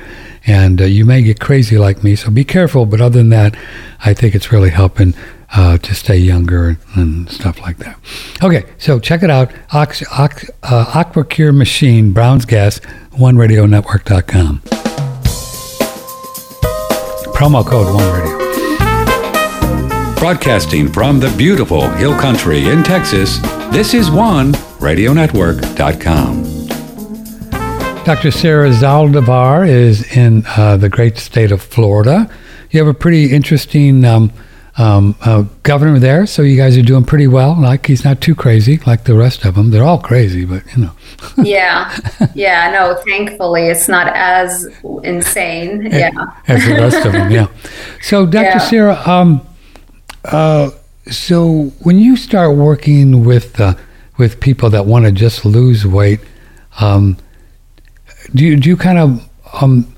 [0.46, 2.86] and uh, you may get crazy like me, so be careful.
[2.86, 3.56] But other than that,
[4.04, 5.14] I think it's really helping
[5.54, 7.98] uh, to stay younger and stuff like that.
[8.42, 9.52] Okay, so check it out.
[9.72, 12.80] Ox, Ox, uh, Aquacure Machine, Brown's Gas,
[13.12, 14.60] OneRadioNetwork.com.
[17.34, 18.38] Promo code One Radio.
[20.18, 23.38] Broadcasting from the beautiful Hill Country in Texas,
[23.70, 26.53] this is One RadioNetwork.com.
[28.04, 28.30] Dr.
[28.30, 32.28] Sarah Zaldivar is in uh, the great state of Florida.
[32.70, 34.30] You have a pretty interesting um,
[34.76, 37.58] um, uh, governor there, so you guys are doing pretty well.
[37.58, 39.70] Like he's not too crazy like the rest of them.
[39.70, 40.90] They're all crazy, but you know.
[41.42, 41.96] yeah,
[42.34, 42.70] yeah.
[42.72, 44.68] No, thankfully it's not as
[45.02, 45.86] insane.
[45.90, 46.10] Yeah,
[46.46, 47.30] as the rest of them.
[47.30, 47.46] Yeah.
[48.02, 48.44] So, Dr.
[48.44, 48.58] Yeah.
[48.58, 49.46] Sarah, um,
[50.26, 50.72] uh,
[51.10, 53.76] so when you start working with uh,
[54.18, 56.20] with people that want to just lose weight,
[56.80, 57.16] um,
[58.34, 59.28] do you do you kind of
[59.60, 59.94] um,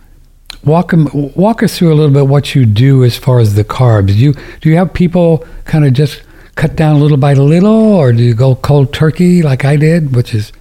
[0.64, 4.08] walk walk us through a little bit what you do as far as the carbs?
[4.08, 6.22] Do you do you have people kind of just
[6.54, 10.34] cut down little by little, or do you go cold turkey like I did, which
[10.34, 10.52] is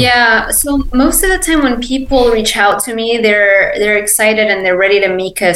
[0.00, 4.48] Yeah, so most of the time when people reach out to me, they're they're excited
[4.48, 5.54] and they're ready to make a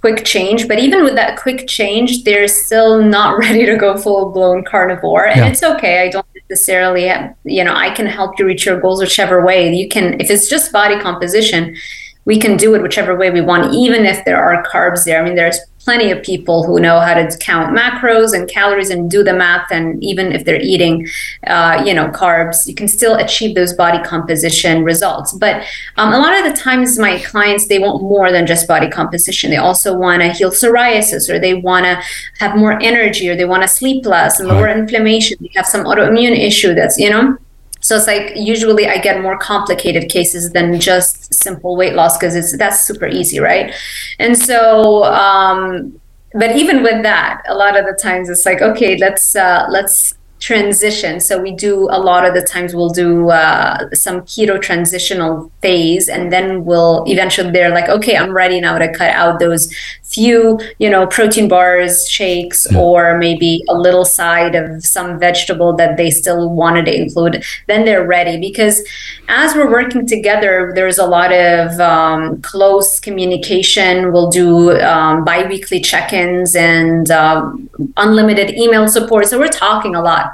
[0.00, 0.66] quick change.
[0.68, 5.26] But even with that quick change, they're still not ready to go full blown carnivore,
[5.26, 5.48] and Yeah.
[5.48, 6.02] it's okay.
[6.02, 9.72] I don't necessarily, have, you know, I can help you reach your goals whichever way
[9.74, 10.20] you can.
[10.20, 11.76] If it's just body composition,
[12.24, 15.20] we can do it whichever way we want, even if there are carbs there.
[15.20, 19.10] I mean, there's plenty of people who know how to count macros and calories and
[19.10, 19.70] do the math.
[19.72, 21.08] And even if they're eating,
[21.46, 25.32] uh, you know, carbs, you can still achieve those body composition results.
[25.32, 25.64] But
[25.96, 29.50] um, a lot of the times, my clients they want more than just body composition.
[29.50, 32.00] They also want to heal psoriasis, or they want to
[32.38, 35.38] have more energy, or they want to sleep less and lower inflammation.
[35.40, 37.38] They have some autoimmune issue that's you know.
[37.80, 42.36] So it's like usually I get more complicated cases than just simple weight loss because
[42.36, 43.74] it's that's super easy, right?
[44.18, 46.00] And so, um,
[46.34, 50.14] but even with that, a lot of the times it's like, okay, let's uh, let's
[50.40, 51.20] transition.
[51.20, 56.08] So we do a lot of the times we'll do uh, some keto transitional phase,
[56.08, 59.72] and then we'll eventually they're like, okay, I'm ready now to cut out those
[60.10, 65.96] few, you know, protein bars, shakes, or maybe a little side of some vegetable that
[65.96, 67.44] they still wanted to include.
[67.68, 68.82] Then they're ready because
[69.28, 74.12] as we're working together, there's a lot of um, close communication.
[74.12, 79.26] We'll do um, bi-weekly check-ins and um, unlimited email support.
[79.28, 80.32] So we're talking a lot.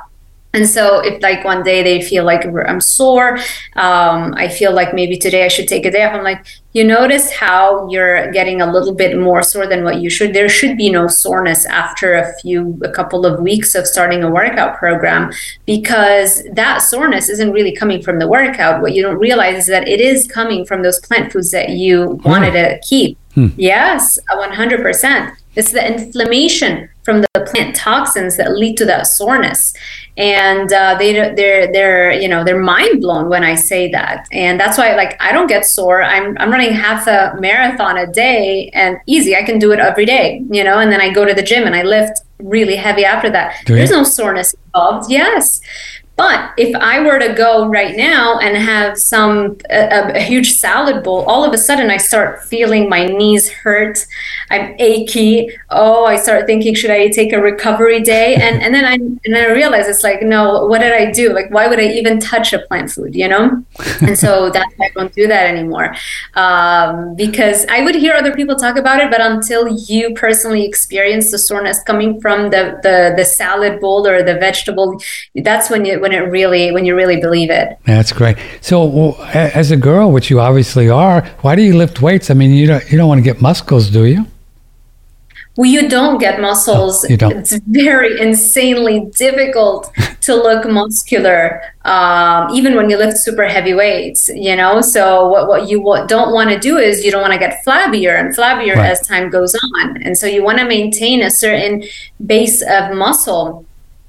[0.56, 3.36] And so, if like one day they feel like I'm sore,
[3.76, 6.14] um, I feel like maybe today I should take a day off.
[6.14, 10.10] I'm like, you notice how you're getting a little bit more sore than what you
[10.10, 10.34] should.
[10.34, 14.30] There should be no soreness after a few, a couple of weeks of starting a
[14.30, 15.32] workout program
[15.64, 18.82] because that soreness isn't really coming from the workout.
[18.82, 22.20] What you don't realize is that it is coming from those plant foods that you
[22.26, 22.56] wanted hmm.
[22.56, 23.18] to keep.
[23.32, 23.48] Hmm.
[23.56, 25.34] Yes, 100%.
[25.54, 29.72] It's the inflammation from the plant toxins that lead to that soreness,
[30.16, 34.58] and uh, they they're they're you know they're mind blown when I say that, and
[34.60, 36.02] that's why like I don't get sore.
[36.02, 39.36] I'm I'm running half a marathon a day, and easy.
[39.36, 41.64] I can do it every day, you know, and then I go to the gym
[41.64, 43.54] and I lift really heavy after that.
[43.66, 45.10] There's no soreness involved.
[45.10, 45.60] Yes.
[46.16, 51.04] But if I were to go right now and have some a, a huge salad
[51.04, 54.06] bowl, all of a sudden I start feeling my knees hurt.
[54.50, 55.50] I'm achy.
[55.68, 58.34] Oh, I start thinking, should I take a recovery day?
[58.36, 61.34] And and then I and then I realize it's like, no, what did I do?
[61.34, 63.14] Like, why would I even touch a plant food?
[63.14, 63.64] You know?
[64.00, 65.94] and so that's why I don't do that anymore.
[66.34, 71.30] Um, because I would hear other people talk about it, but until you personally experience
[71.30, 74.98] the soreness coming from the the the salad bowl or the vegetable,
[75.34, 77.76] that's when you when it really when you really believe it.
[77.84, 78.36] That's great.
[78.60, 82.30] So, well, as a girl, which you obviously are, why do you lift weights?
[82.30, 84.26] I mean, you don't you don't want to get muscles, do you?
[85.56, 87.04] Well, you don't get muscles.
[87.04, 87.32] Oh, you don't.
[87.38, 89.90] It's very insanely difficult
[90.20, 94.28] to look muscular, um, even when you lift super heavy weights.
[94.28, 97.38] You know, so what what you don't want to do is you don't want to
[97.38, 98.90] get flabbier and flabbier Right.
[98.90, 101.84] as time goes on, and so you want to maintain a certain
[102.24, 103.64] base of muscle.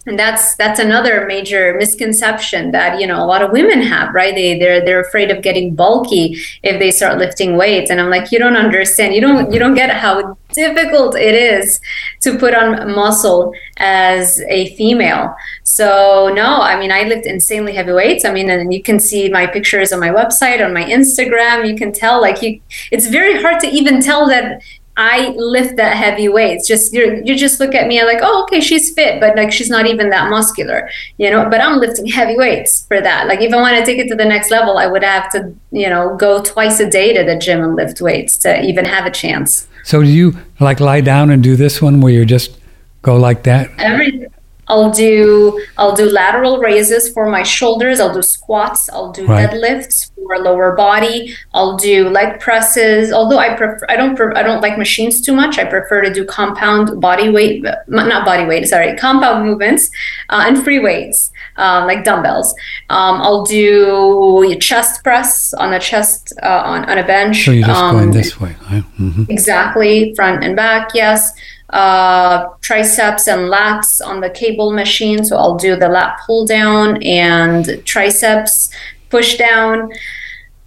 [0.07, 4.33] And that's that's another major misconception that you know a lot of women have, right?
[4.33, 7.91] They they're they're afraid of getting bulky if they start lifting weights.
[7.91, 9.13] And I'm like, you don't understand.
[9.13, 11.81] You don't you don't get how difficult it is
[12.21, 15.35] to put on muscle as a female.
[15.63, 18.23] So no, I mean I lift insanely heavy weights.
[18.23, 21.69] I mean, and you can see my pictures on my website, on my Instagram.
[21.69, 22.61] You can tell like you.
[22.91, 24.61] It's very hard to even tell that
[24.97, 26.67] I lift that heavy weights.
[26.67, 29.51] Just you you just look at me and like, oh, okay, she's fit, but like
[29.51, 31.47] she's not even that muscular, you know.
[31.49, 33.27] But I'm lifting heavy weights for that.
[33.27, 35.53] Like if I want to take it to the next level, I would have to,
[35.71, 39.05] you know, go twice a day to the gym and lift weights to even have
[39.05, 39.67] a chance.
[39.83, 42.59] So, do you like lie down and do this one where you just
[43.03, 43.69] go like that?
[43.77, 44.27] Every
[44.67, 47.99] I'll do I'll do lateral raises for my shoulders.
[47.99, 48.89] I'll do squats.
[48.89, 49.49] I'll do Right.
[49.49, 51.35] deadlifts for lower body.
[51.53, 53.13] I'll do leg presses.
[53.13, 55.57] Although I prefer I don't pre- I don't like machines too much.
[55.57, 58.67] I prefer to do compound body weight, not body weight.
[58.67, 59.89] Sorry, compound movements
[60.29, 62.53] uh, and free weights uh, like dumbbells.
[62.89, 67.45] Um, I'll do chest press on a chest uh, on on a bench.
[67.45, 68.55] So you're just Um, going this way.
[68.69, 68.83] Right?
[68.97, 71.31] hmm Exactly, front and back, yes.
[71.71, 75.23] Uh, triceps and lats on the cable machine.
[75.25, 78.69] So I'll do the lat pull down and triceps
[79.09, 79.91] push down.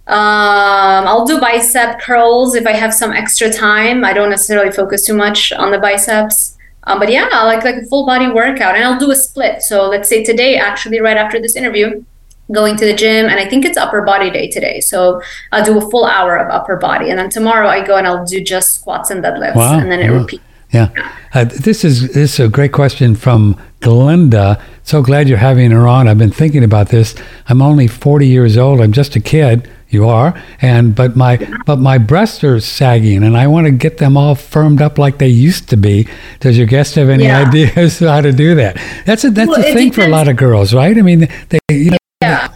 [0.07, 4.03] Um, I'll do bicep curls if I have some extra time.
[4.03, 6.57] I don't necessarily focus too much on the biceps.
[6.85, 9.61] Um, but yeah, I like like a full body workout, and I'll do a split.
[9.61, 12.03] So let's say today, actually, right after this interview,
[12.51, 14.79] going to the gym, and I think it's upper body day today.
[14.81, 18.07] So I'll do a full hour of upper body, and then tomorrow I go and
[18.07, 19.79] I'll do just squats and deadlifts, Wow.
[19.79, 20.17] and then it Yeah.
[20.17, 20.43] repeats.
[20.73, 20.89] Yeah.
[21.33, 24.61] Uh, this is this is a great question from Glenda.
[24.83, 26.07] So glad you're having her on.
[26.07, 27.15] I've been thinking about this.
[27.47, 28.81] I'm only 40 years old.
[28.81, 29.69] I'm just a kid.
[29.89, 33.97] You are, and but my but my breasts are sagging, and I want to get
[33.97, 36.07] them all firmed up like they used to be.
[36.39, 37.45] Does your guest have any Yeah.
[37.45, 38.77] ideas how to do that?
[39.05, 40.97] That's a that's Well, a it thing for a lot of girls, right?
[40.97, 42.47] I mean, they you know, Yeah.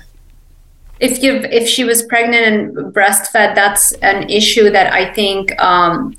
[1.02, 6.16] If you if she was pregnant and breastfed, that's an issue that I think um,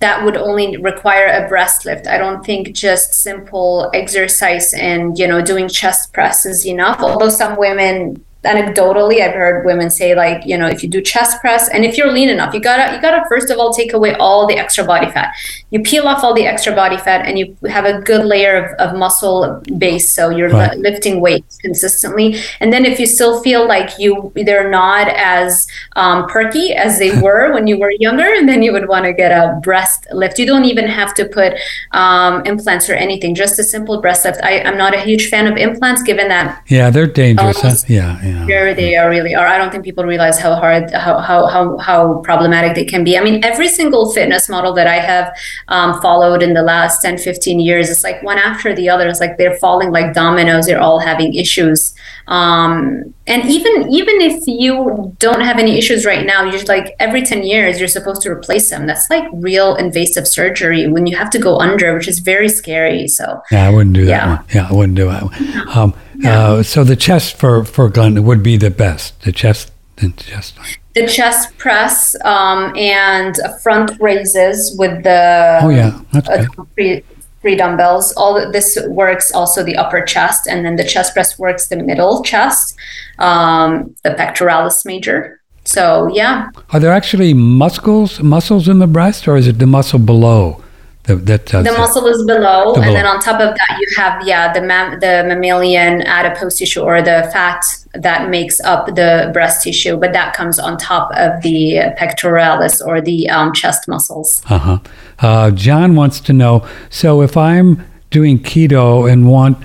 [0.00, 2.06] that would only require a breast lift.
[2.06, 7.00] I don't think just simple exercise and you know doing chest press is enough.
[7.00, 11.40] Although some women anecdotally i've heard women say like you know if you do chest
[11.40, 14.14] press and if you're lean enough you gotta you gotta first of all take away
[14.14, 15.34] all the extra body fat
[15.70, 18.72] you peel off all the extra body fat and you have a good layer of,
[18.92, 20.76] of muscle base so you're Right.
[20.76, 25.66] li- lifting weights consistently and then if you still feel like you they're not as
[25.96, 29.12] um, perky as they were when you were younger and then you would want to
[29.12, 31.54] get a breast lift you don't even have to put
[31.92, 35.46] um, implants or anything just a simple breast lift I, i'm not a huge fan
[35.48, 37.60] of implants given that yeah, they're dangerous.
[37.60, 37.74] Huh?
[37.88, 38.46] Yeah, yeah.
[38.46, 39.46] Sure, they are really are.
[39.46, 43.16] I don't think people realize how hard, how, how, how, how problematic they can be.
[43.18, 45.34] I mean, every single fitness model that I have
[45.68, 49.08] um, followed in the last 10, 15 years, it's like one after the other.
[49.08, 50.66] It's like they're falling like dominoes.
[50.66, 51.94] They're all having issues.
[52.28, 56.94] Um, and even even if you don't have any issues right now, you're just like
[56.98, 58.86] every 10 years, you're supposed to replace them.
[58.86, 63.06] That's like real invasive surgery when you have to go under, which is very scary.
[63.08, 64.28] So, Yeah, I wouldn't do that Yeah.
[64.36, 64.44] one.
[64.54, 65.68] Yeah, I wouldn't do that one.
[65.76, 69.22] Um, uh, so the chest for for Glenn would be the best.
[69.22, 70.56] The chest, the chest.
[70.94, 77.02] the chest press um, and front raises with the Oh yeah, that's uh, free,
[77.40, 78.12] free dumbbells.
[78.14, 82.22] All this works also the upper chest, and then the chest press works the middle
[82.22, 82.76] chest,
[83.18, 85.40] um, the pectoralis major.
[85.64, 89.98] So yeah, Are there actually muscles muscles in the breast, or is it the muscle
[89.98, 90.62] below?
[91.08, 94.26] That, that the muscle is below, The and then on top of that, you have
[94.26, 97.62] yeah the mam- the mammalian adipose tissue or the fat
[97.94, 103.00] that makes up the breast tissue, but that comes on top of the pectoralis or
[103.00, 104.42] the um, chest muscles.
[104.50, 104.78] Uh-huh.
[105.18, 106.68] Uh, John wants to know.
[106.90, 109.56] So if I'm doing keto and want,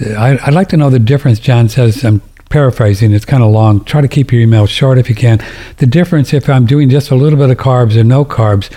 [0.00, 1.38] I, I'd like to know the difference.
[1.38, 3.12] John says I'm paraphrasing.
[3.12, 3.84] It's kind of long.
[3.84, 5.44] Try to keep your email short if you can.
[5.78, 8.72] The difference if I'm doing just a little bit of carbs or no carbs.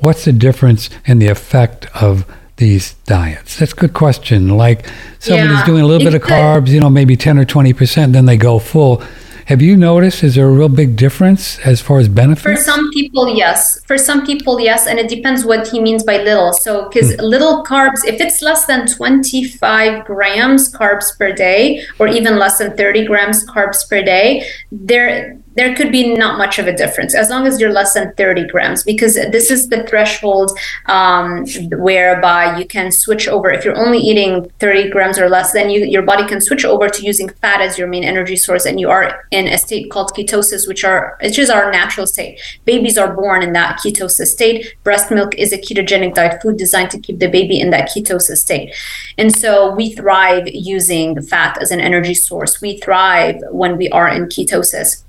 [0.00, 2.24] What's the difference in the effect of
[2.56, 3.58] these diets?
[3.58, 4.48] That's a good question.
[4.56, 4.86] Like
[5.18, 8.12] somebody's Yeah, doing a little bit of could- carbs, you know, maybe 10 or 20%,
[8.12, 9.02] then they go full.
[9.46, 12.42] Have you noticed, is there a real big difference as far as benefits?
[12.42, 13.84] For some people, yes.
[13.84, 14.86] For some people, yes.
[14.86, 16.54] And it depends what he means by little.
[16.54, 17.20] So, because hmm.
[17.20, 22.74] little carbs, if it's less than 25 grams carbs per day, or even less than
[22.76, 27.30] 30 grams carbs per day, there there could be not much of a difference as
[27.30, 32.66] long as you're less than 30 grams because this is the threshold um, whereby you
[32.66, 36.26] can switch over if you're only eating 30 grams or less then you, your body
[36.26, 39.46] can switch over to using fat as your main energy source and you are in
[39.48, 42.40] a state called ketosis which are which is our natural state.
[42.64, 44.74] Babies are born in that ketosis state.
[44.84, 48.38] Breast milk is a ketogenic diet food designed to keep the baby in that ketosis
[48.38, 48.74] state.
[49.18, 52.60] And so we thrive using fat as an energy source.
[52.60, 55.04] We thrive when we are in ketosis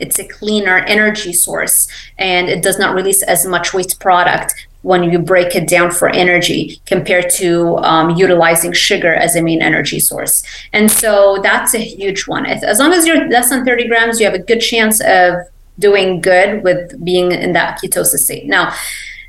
[0.00, 5.02] it's a cleaner energy source and it does not release as much waste product when
[5.02, 9.98] you break it down for energy compared to um, utilizing sugar as a main energy
[9.98, 10.44] source.
[10.74, 12.44] And so that's a huge one.
[12.44, 15.36] As long as you're less than 30 grams, you have a good chance of
[15.78, 18.46] doing good with being in that ketosis state.
[18.46, 18.74] Now,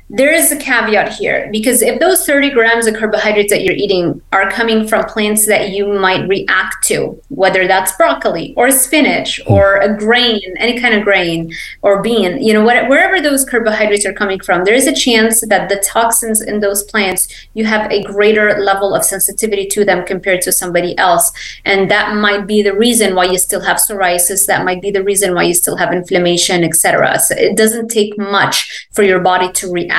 [0.08, 4.22] there is a caveat here because if those 30 grams of carbohydrates that you're eating
[4.30, 9.52] are coming from plants that you might react to, whether that's broccoli or spinach hmm.
[9.52, 14.06] or a grain, any kind of grain or bean, you know, what, wherever those carbohydrates
[14.06, 17.90] are coming from, there is a chance that the toxins in those plants, you have
[17.90, 21.32] a greater level of sensitivity to them compared to somebody else.
[21.64, 24.46] And that might be the reason why you still have psoriasis.
[24.46, 27.18] That might be the reason why you still have inflammation, etc.
[27.18, 29.95] So it doesn't take much for your body to react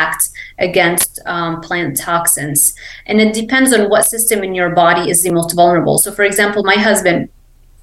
[0.60, 2.74] against um, plant toxins.
[3.06, 5.98] And it depends on what system in your body is the most vulnerable.
[5.98, 7.30] So, for example, my husband,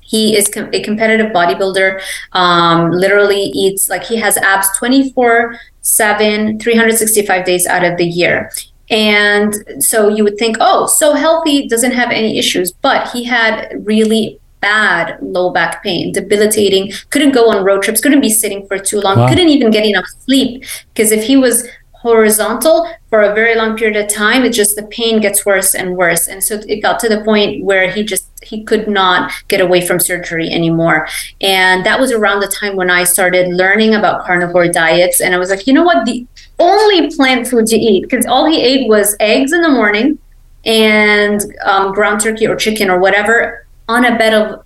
[0.01, 2.01] he is com- a competitive bodybuilder,
[2.33, 8.51] um, literally eats like he has abs 24 7, 365 days out of the year.
[8.91, 12.73] And so you would think, oh, so healthy, doesn't have any issues.
[12.73, 18.23] But he had really bad low back pain, debilitating, couldn't go on road trips, couldn't
[18.23, 19.29] be sitting for too long, wow.
[19.29, 20.65] couldn't even get enough sleep.
[20.93, 21.67] Because if he was
[22.05, 25.97] horizontal for a very long period of time, it just the pain gets worse and
[25.97, 26.29] worse.
[26.29, 29.81] And so it got to the point where he just he could not get away
[29.87, 31.09] from surgery anymore.
[31.41, 35.23] And that was around the time when I started learning about carnivore diets.
[35.23, 36.05] And I was like, you know what?
[36.05, 36.27] The
[36.59, 40.19] only plant food to eat, because all he ate was eggs in the morning
[40.67, 44.63] and um, ground turkey or chicken or whatever on a bed of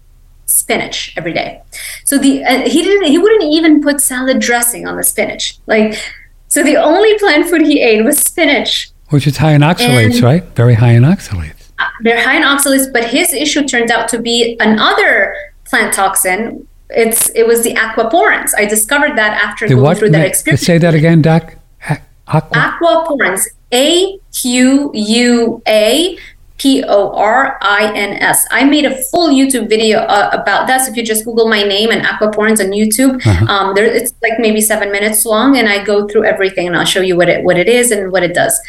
[0.47, 1.63] spinach every day.
[2.05, 5.59] So the uh, he didn't he wouldn't even put salad dressing on the spinach.
[5.67, 5.95] Like
[6.59, 8.91] so the only plant food he ate was spinach.
[9.11, 10.43] Which is high in oxalates, and right?
[10.57, 11.71] Very high in oxalates.
[11.79, 16.67] Uh, they're high in oxalates, but his issue turned out to be another plant toxin.
[16.91, 18.51] It's it was the aquaporins.
[18.57, 19.99] I discovered that after the going what?
[19.99, 20.63] through that experience.
[20.63, 21.55] Say that again, Doc.
[22.27, 22.57] Aqua?
[22.57, 23.43] Aquaporins.
[23.73, 26.19] A Q U A
[26.59, 28.47] P O R I N S.
[28.51, 30.83] I made a full YouTube video uh, about that.
[30.83, 33.47] So if you just Google my name and aquaporins on YouTube, uh-huh.
[33.47, 36.85] um, there it's like maybe seven minutes long, and I go through everything and I'll
[36.85, 38.61] show you what it what it is and what it does.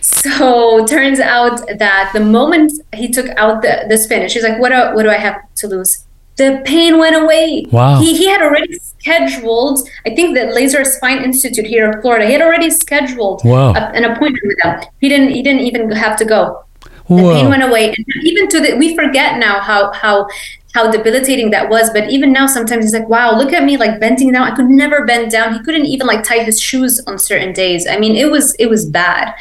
[0.00, 4.70] So turns out that the moment he took out the, the spinach, he's like, "What
[4.70, 6.04] do, what do I have to lose?"
[6.36, 7.64] The pain went away.
[7.70, 7.98] Wow.
[7.98, 9.88] He, he had already scheduled.
[10.04, 12.26] I think the Laser Spine Institute here in Florida.
[12.26, 13.72] He had already scheduled wow.
[13.72, 14.80] a, an appointment with them.
[15.00, 15.30] He didn't.
[15.30, 16.65] He didn't even have to go
[17.08, 20.26] the pain went away and even to the we forget now how how
[20.74, 23.98] how debilitating that was but even now sometimes he's like wow look at me like
[23.98, 24.50] bending down.
[24.50, 25.54] I could never bend down.
[25.54, 27.86] He couldn't even like tie his shoes on certain days.
[27.86, 29.34] I mean it was it was bad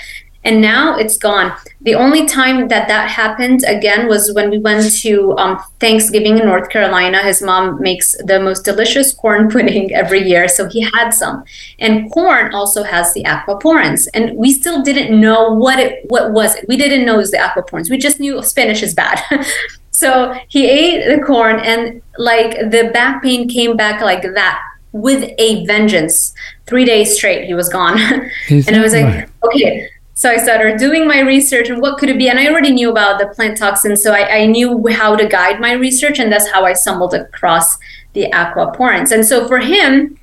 [0.46, 1.52] and now it's gone.
[1.82, 6.46] The only time that that happened again was when we went to um, Thanksgiving in
[6.46, 7.24] North Carolina.
[7.24, 11.44] His mom makes the most delicious corn pudding every year, so he had some.
[11.80, 16.56] And corn also has the aquaporins, and we still didn't know what it what was
[16.56, 16.68] it.
[16.68, 17.90] We didn't know it was the aquaporins.
[17.90, 19.20] We just knew spinach is bad.
[19.92, 25.30] so he ate the corn, and like the back pain came back like that with
[25.40, 26.34] a vengeance.
[26.68, 28.00] Three days straight, he was gone.
[28.50, 29.30] and I was like, right?
[29.44, 32.30] okay, so I started doing my research and what could it be?
[32.30, 35.60] And I already knew about the plant toxins, so I, I knew how to guide
[35.60, 37.78] my research, and that's how I stumbled across
[38.14, 39.12] the aquaporins.
[39.12, 40.18] And so for him,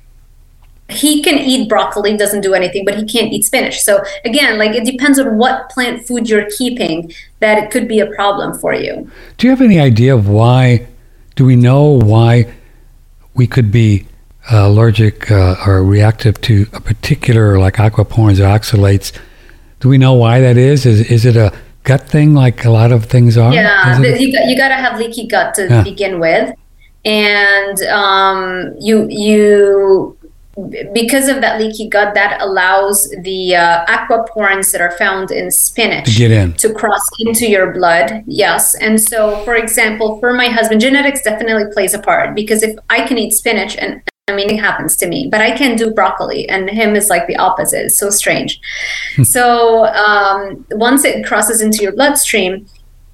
[0.89, 3.79] he can eat broccoli, doesn't do anything, but he can't eat spinach.
[3.81, 7.99] So again, like it depends on what plant food you're keeping that it could be
[7.99, 9.09] a problem for you.
[9.37, 10.87] Do you have any idea of why?
[11.35, 12.51] Do we know why
[13.35, 14.07] we could be
[14.51, 19.11] uh, allergic uh, or reactive to a particular like aquaporins or oxalates?
[19.83, 20.85] Do we know why that is?
[20.85, 21.51] Is is it a
[21.83, 23.53] gut thing like a lot of things are?
[23.53, 25.83] Yeah, you got, you got to have leaky gut to yeah.
[25.83, 26.55] begin with,
[27.03, 30.17] and um, you you
[30.93, 36.05] because of that leaky gut that allows the uh, aquaporins that are found in spinach
[36.05, 40.45] to get in to cross into your blood yes and so for example for my
[40.45, 44.49] husband genetics definitely plays a part because if i can eat spinach and I mean,
[44.49, 47.85] it happens to me, but I can do broccoli, and him is like the opposite.
[47.87, 48.61] It's so strange.
[49.17, 49.23] Hmm.
[49.23, 52.65] so um, once it crosses into your bloodstream,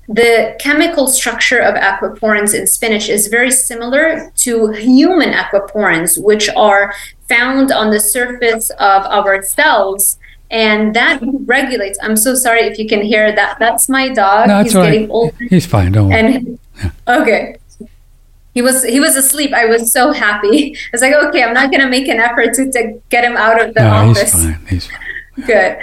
[0.07, 6.93] the chemical structure of aquaporins in spinach is very similar to human aquaporins, which are
[7.27, 10.19] found on the surface of our cells.
[10.51, 11.97] And that regulates.
[12.03, 13.57] I'm so sorry if you can hear that.
[13.59, 14.47] That's my dog.
[14.47, 15.09] No, He's getting right.
[15.09, 15.35] older.
[15.47, 15.91] He's fine.
[15.91, 16.19] Don't worry.
[16.19, 16.91] And, yeah.
[17.07, 17.58] Okay
[18.59, 19.53] he was he was asleep.
[19.53, 20.75] I was so happy.
[20.75, 23.57] I was like, okay, I'm not gonna make an effort to, to get him out
[23.63, 24.33] of the no, office.
[24.33, 24.65] He's fine.
[24.67, 25.45] He's fine.
[25.47, 25.77] Good.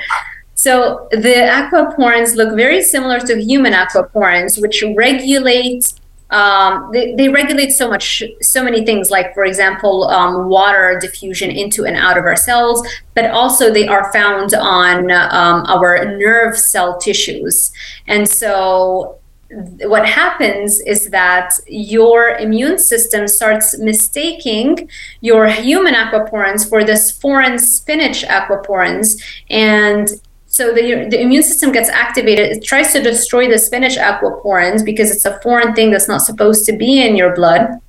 [0.55, 5.91] So the aquaporins look very similar to human aquaporins, which regulate
[6.29, 11.51] um, they, they, regulate so much so many things like for example um, water diffusion
[11.51, 16.59] into and out of our cells but also they are found on um, our nerve
[16.59, 17.70] cell tissues
[18.09, 19.20] and so
[19.51, 24.88] what happens is that your immune system starts mistaking
[25.20, 29.22] your human aquaporins for this foreign spinach aquaporins.
[29.49, 30.09] And
[30.47, 32.57] so the, the immune system gets activated.
[32.57, 36.64] It tries to destroy the spinach aquaporins because it's a foreign thing that's not supposed
[36.66, 37.80] to be in your blood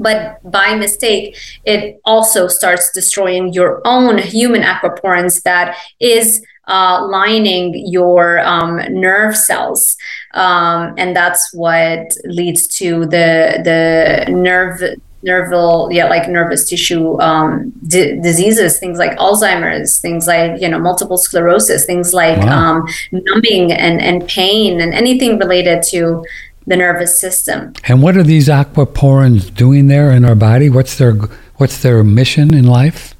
[0.00, 7.74] but by mistake it also starts destroying your own human aquaporins that is uh, lining
[7.88, 9.96] your um, nerve cells,
[10.34, 14.80] um, and that's what leads to the the nerve
[15.24, 20.78] nerval yeah like nervous tissue um, d- diseases things like alzheimer's things like you know
[20.78, 22.76] multiple sclerosis things like wow.
[22.76, 26.24] um, numbing and, and pain and anything related to
[26.66, 27.72] the nervous system.
[27.84, 30.70] And what are these aquaporins doing there in our body?
[30.70, 31.14] What's their
[31.56, 33.14] what's their mission in life?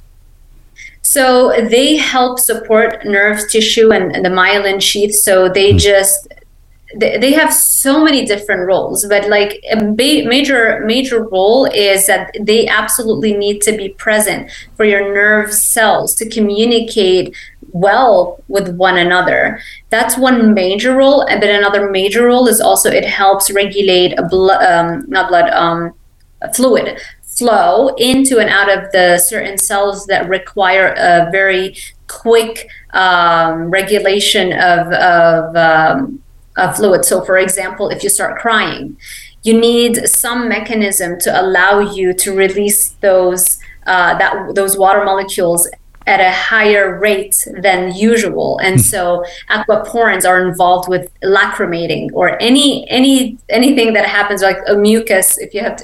[1.01, 5.15] So they help support nerve tissue and, and the myelin sheath.
[5.15, 5.77] So they hmm.
[5.77, 6.27] just
[6.97, 12.67] they have so many different roles but like a major major role is that they
[12.67, 17.33] absolutely need to be present for your nerve cells to communicate
[17.73, 19.59] well with one another
[19.89, 24.63] that's one major role but another major role is also it helps regulate a blood
[24.63, 25.93] um, not blood um,
[26.53, 31.75] fluid flow into and out of the certain cells that require a very
[32.07, 36.21] quick um, regulation of, of um,
[36.57, 37.05] uh, fluid.
[37.05, 38.97] So, for example, if you start crying,
[39.43, 45.67] you need some mechanism to allow you to release those uh, that those water molecules
[46.11, 48.59] at a higher rate than usual.
[48.59, 48.81] And hmm.
[48.81, 55.37] so aquaporins are involved with lacrimating or any any anything that happens like a mucus
[55.37, 55.77] if you have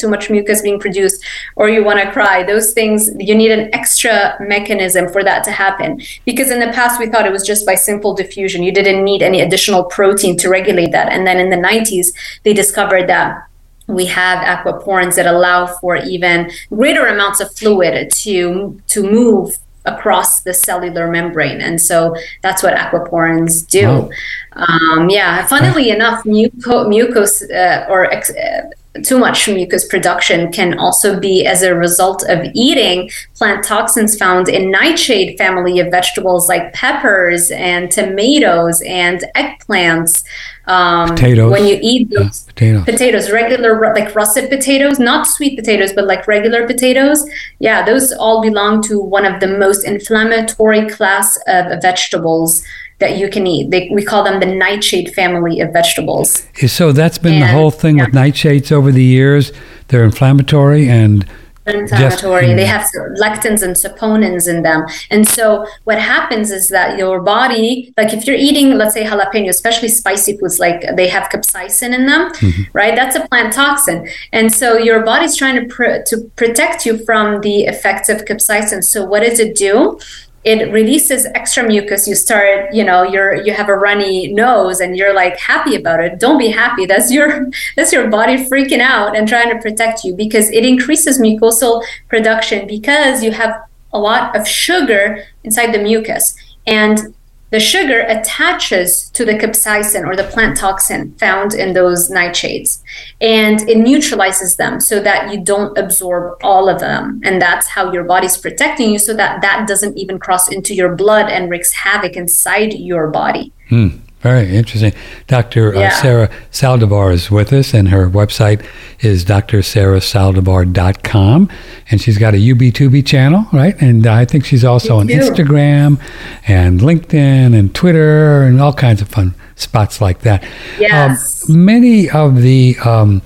[0.00, 1.24] too much mucus being produced
[1.56, 5.50] or you want to cry those things you need an extra mechanism for that to
[5.50, 6.00] happen.
[6.24, 8.62] Because in the past we thought it was just by simple diffusion.
[8.62, 11.12] You didn't need any additional protein to regulate that.
[11.12, 12.06] And then in the 90s
[12.44, 13.48] they discovered that
[13.86, 20.40] we have aquaporins that allow for even greater amounts of fluid to to move across
[20.42, 21.60] the cellular membrane.
[21.60, 23.88] And so that's what aquaporins do.
[23.88, 24.10] Wow.
[24.52, 28.62] um, yeah funnily enough muco- mucose uh, or ex- uh,
[29.02, 34.48] too much mucus production can also be as a result of eating plant toxins found
[34.48, 40.24] in nightshade family of vegetables like peppers and tomatoes and eggplants.
[40.66, 41.50] Um, potatoes.
[41.50, 42.84] When you eat those yeah, potatoes.
[42.84, 47.28] potatoes, regular like russet potatoes, not sweet potatoes, but like regular potatoes,
[47.58, 52.64] yeah, those all belong to one of the most inflammatory class of vegetables
[53.04, 53.70] that you can eat.
[53.70, 56.46] They, we call them the nightshade family of vegetables.
[56.66, 58.06] So that's been and, the whole thing yeah.
[58.06, 59.52] with nightshades over the years.
[59.88, 61.26] They're inflammatory and
[61.66, 62.46] inflammatory.
[62.46, 62.86] Just, they have
[63.24, 64.86] lectins and saponins in them.
[65.10, 69.48] And so what happens is that your body, like if you're eating, let's say jalapeno,
[69.48, 72.62] especially spicy foods, like they have capsaicin in them, mm-hmm.
[72.72, 72.94] right?
[72.94, 74.08] That's a plant toxin.
[74.32, 78.84] And so your body's trying to pr- to protect you from the effects of capsaicin.
[78.84, 79.98] So what does it do?
[80.44, 82.06] It releases extra mucus.
[82.06, 86.00] You start you know you're you have a runny nose and you're like happy about
[86.00, 86.20] it.
[86.20, 86.86] Don't be happy.
[86.86, 91.18] That's your that's your body freaking out and trying to protect you because it increases
[91.18, 96.34] mucosal production because you have a lot of sugar inside the mucus.
[96.66, 97.14] And
[97.54, 102.82] the sugar attaches to the capsaicin or the plant toxin found in those nightshades
[103.20, 107.92] and it neutralizes them so that you don't absorb all of them and that's how
[107.92, 111.72] your body's protecting you so that that doesn't even cross into your blood and wreaks
[111.72, 113.86] havoc inside your body hmm.
[114.24, 114.92] Very interesting.
[115.26, 115.76] Dr.
[115.76, 115.88] Uh, yeah.
[115.88, 118.64] Uh, Sarah Zaldivar is with us, and her website
[119.00, 121.50] is drsarahzaldivar.com.
[121.90, 123.76] And she's got a YouTube channel, right?
[123.82, 126.00] And I think she's also on Instagram
[126.48, 130.42] and LinkedIn and Twitter and all kinds of fun spots like that.
[130.80, 131.50] Yes.
[131.50, 133.20] Um, many of the um,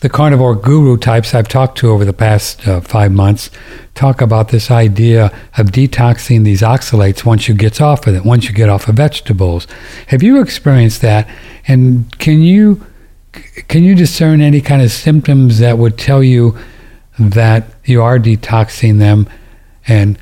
[0.00, 3.50] the carnivore guru types I've talked to over the past uh, five months
[3.94, 5.26] talk about this idea
[5.58, 8.94] of detoxing these oxalates once you get off of it, once you get off of
[8.94, 9.66] vegetables.
[10.06, 11.28] Have you experienced that?
[11.68, 12.84] And can you
[13.68, 16.58] can you discern any kind of symptoms that would tell you
[17.18, 19.28] that you are detoxing them?
[19.86, 20.18] And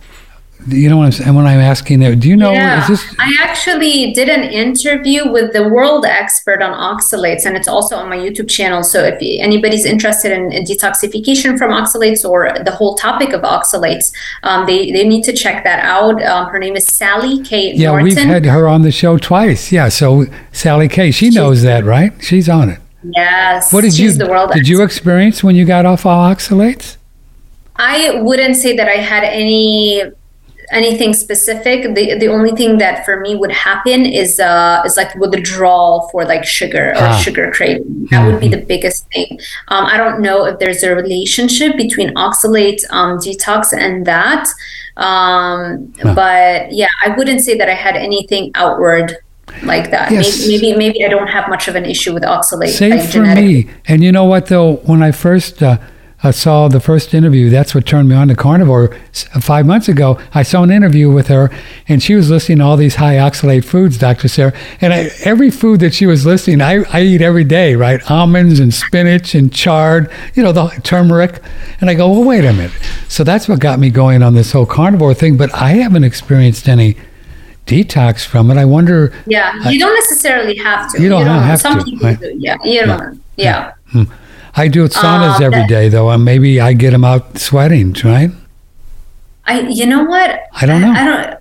[0.67, 1.35] you know what I'm saying?
[1.35, 2.19] when I'm asking that.
[2.21, 2.53] Do you know?
[2.53, 7.69] Yeah, this- I actually did an interview with the world expert on oxalates, and it's
[7.69, 8.83] also on my YouTube channel.
[8.83, 14.67] So if anybody's interested in detoxification from oxalates or the whole topic of oxalates, um,
[14.67, 16.23] they they need to check that out.
[16.23, 17.73] Um, her name is Sally K.
[17.75, 18.05] Yeah, Norton.
[18.05, 19.71] we've had her on the show twice.
[19.71, 21.11] Yeah, so Sally K.
[21.11, 22.13] She knows that, right?
[22.21, 22.81] She's on it.
[23.03, 23.73] Yes.
[23.73, 24.67] What did you did expert.
[24.67, 26.97] you experience when you got off all oxalates?
[27.77, 30.03] I wouldn't say that I had any
[30.73, 31.95] anything specific.
[31.95, 36.25] The the only thing that for me would happen is uh is like withdrawal for
[36.25, 37.19] like sugar or ah.
[37.19, 38.07] sugar craving.
[38.11, 38.27] That mm-hmm.
[38.33, 39.39] would be the biggest thing.
[39.69, 44.49] Um, I don't know if there's a relationship between oxalate um, detox and that.
[44.97, 49.17] Um, but yeah, I wouldn't say that I had anything outward
[49.63, 50.11] like that.
[50.11, 50.47] Yes.
[50.47, 52.71] Maybe, maybe, maybe I don't have much of an issue with oxalate.
[52.71, 53.69] Same like for me.
[53.87, 55.79] And you know what though, when I first uh,
[56.21, 57.49] I saw the first interview.
[57.49, 58.89] That's what turned me on to carnivore.
[59.41, 61.49] Five months ago, I saw an interview with her,
[61.87, 64.27] and she was listing all these high oxalate foods, Dr.
[64.27, 64.53] Sarah.
[64.81, 68.01] And I, every food that she was listing, I, I eat every day, right?
[68.11, 71.41] Almonds and spinach and chard, you know, the turmeric.
[71.81, 72.73] And I go, well, wait a minute.
[73.07, 75.37] So that's what got me going on this whole carnivore thing.
[75.37, 76.97] But I haven't experienced any
[77.67, 78.57] detox from it.
[78.57, 79.13] I wonder.
[79.27, 81.01] Yeah, you don't necessarily have to.
[81.01, 81.81] You don't, you don't have some to.
[81.81, 82.19] Some people right?
[82.19, 82.35] do.
[82.37, 83.23] Yeah, you don't.
[83.37, 83.75] Yeah.
[83.95, 84.05] yeah.
[84.05, 84.13] Hmm.
[84.57, 88.31] I do saunas uh, every day, though, and maybe I get them out sweating, right?
[89.47, 90.41] I, you know what?
[90.53, 90.93] I don't know.
[90.93, 91.39] I, I don't.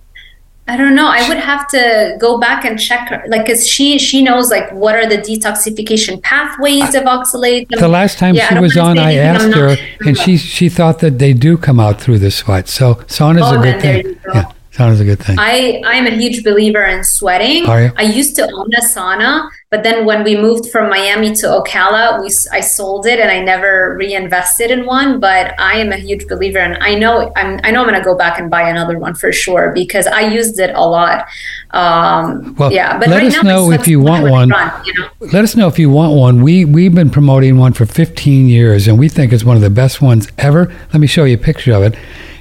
[0.70, 1.08] I don't know.
[1.08, 4.70] I would have to go back and check her, like, cause she she knows like
[4.70, 7.68] what are the detoxification pathways of oxalate.
[7.70, 11.18] The last time Yeah, she was on, I asked her, and she she thought that
[11.18, 12.68] they do come out through the sweat.
[12.68, 14.02] So sauna's Oh, a good thing.
[14.22, 14.32] go.
[14.34, 15.36] Yeah, sauna's a good thing.
[15.38, 17.66] I I'm a huge believer in sweating.
[17.66, 17.92] Are you?
[17.96, 22.20] I used to own a sauna, but then when we moved from Miami to Ocala,
[22.20, 25.20] we I sold it and I never reinvested in one.
[25.20, 28.16] But I am a huge believer, and I know I'm I know I'm gonna go
[28.16, 31.26] back and buy another one for sure because I used it a lot.
[31.72, 34.48] Um, Well, yeah, but let right us now know if you want one.
[34.48, 35.08] run, you know?
[35.20, 36.42] Let us know if you want one.
[36.42, 39.70] We we've been promoting one for 15 years, and we think it's one of the
[39.70, 40.72] best ones ever.
[40.92, 41.94] Let me show you a picture of it,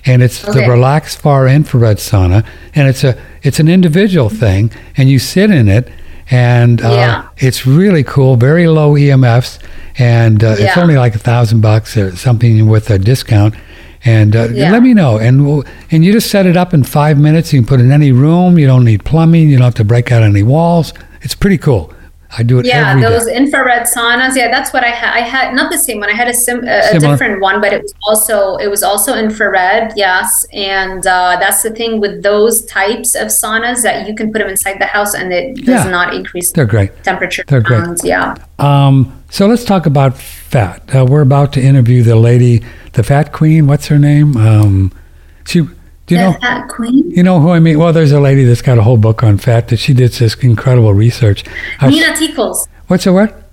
[0.08, 0.70] and it's the Okay.
[0.70, 2.44] Relax Far Infrared Sauna,
[2.74, 5.90] and it's a it's an individual thing, and you sit in it,
[6.32, 7.24] and uh, Yeah.
[7.38, 8.36] it's really cool.
[8.36, 9.60] Very low EMFs,
[9.98, 13.54] and uh, it's only like a thousand bucks or something with a discount.
[14.06, 14.72] And uh, Yeah.
[14.72, 17.52] let me know, and we'll, and you just set it up in five minutes.
[17.52, 18.58] You can put it in any room.
[18.58, 19.50] You don't need plumbing.
[19.50, 20.94] You don't have to break out any walls.
[21.22, 21.92] It's pretty cool.
[22.36, 23.10] I do it Yeah, every day.
[23.10, 24.36] those infrared saunas.
[24.36, 25.14] Yeah, that's what I had.
[25.14, 26.10] I had not the same one.
[26.10, 29.94] I had a, sim- a, different one, but it was also it was also infrared.
[29.96, 34.40] Yes, and uh, that's the thing with those types of saunas that you can put
[34.40, 35.90] them inside the house and it does Yeah.
[35.90, 36.92] not increase They're great.
[37.04, 37.44] temperature.
[37.48, 37.80] They're great.
[37.80, 38.02] around.
[38.04, 38.36] Yeah.
[38.60, 40.84] Um, so let's talk about fat.
[40.94, 42.64] Uh, we're about to interview the lady,
[42.94, 43.68] the fat queen.
[43.68, 44.36] What's her name?
[44.38, 44.92] Um,
[45.46, 45.68] she,
[46.08, 46.34] do you know?
[46.42, 47.10] Fat Queen.
[47.12, 47.78] You know who I mean?
[47.78, 50.34] Well, there's a lady that's got a whole book on fat that she did this
[50.36, 51.44] incredible research.
[51.80, 52.68] I- Nina Teicholz.
[52.88, 53.44] what's her what?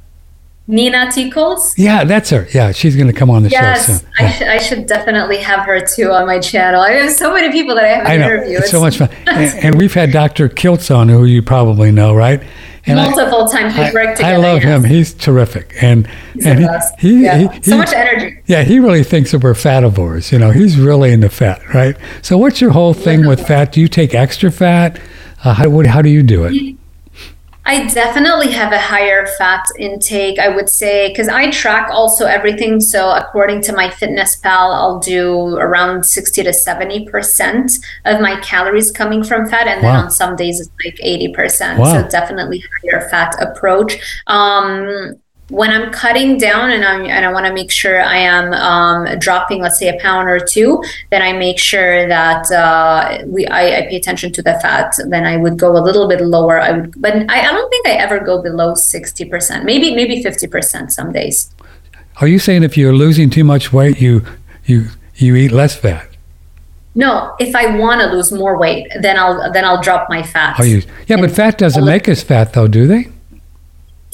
[0.67, 1.75] Nina Teicholz.
[1.77, 2.47] Yeah, that's her.
[2.55, 4.09] Yeah, she's going to come on the show Yes, soon.
[4.19, 6.81] I, sh- I should definitely have her too on my channel.
[6.81, 8.27] I have so many people that I haven't I know.
[8.27, 8.61] interviewed.
[8.63, 9.11] It's so much fun.
[9.27, 10.49] and, and we've had Dr.
[10.49, 12.43] Kiltz on, who you probably know, right?
[12.87, 14.85] And I- Multiple times we've worked I, I love him.
[14.85, 15.75] He's terrific.
[15.83, 16.69] And, He's and he-
[16.99, 17.51] he, yeah.
[17.53, 18.41] he- so much energy.
[18.47, 20.31] Yeah, he really thinks that we're fativores.
[20.33, 21.97] You know, he's really into fat, right?
[22.23, 23.73] So, what's your whole thing with fat?
[23.73, 25.01] Do you take extra fat?
[25.45, 26.77] Uh, how, what, how do you do it?
[27.67, 32.81] I definitely have a higher fat intake, I would say, because I track also everything.
[32.81, 39.49] So, according to MyFitnessPal, I'll do around 60 to 70% of my calories coming from
[39.49, 39.67] fat.
[39.67, 41.79] And then on some days, it's like 80%.
[41.79, 42.03] Wow.
[42.03, 43.97] So, definitely higher fat approach.
[44.27, 45.15] Um,
[45.51, 49.19] when I'm cutting down and I'm and I want to make sure I am um,
[49.19, 53.79] dropping, let's say a pound or two, then I make sure that uh, we I,
[53.79, 54.95] I pay attention to the fat.
[55.07, 56.61] Then I would go a little bit lower.
[56.61, 59.65] I would, but I, I don't think I ever go below sixty percent.
[59.65, 61.55] Maybe maybe fifty percent some days.
[62.21, 64.25] Are you saying if you're losing too much weight, you
[64.65, 64.87] you
[65.17, 66.09] you eat less fat?
[66.95, 70.59] No, if I want to lose more weight, then I'll then I'll drop my fat.
[70.59, 70.83] Are you?
[71.07, 73.09] Yeah, but fat doesn't make us fat, though, do they?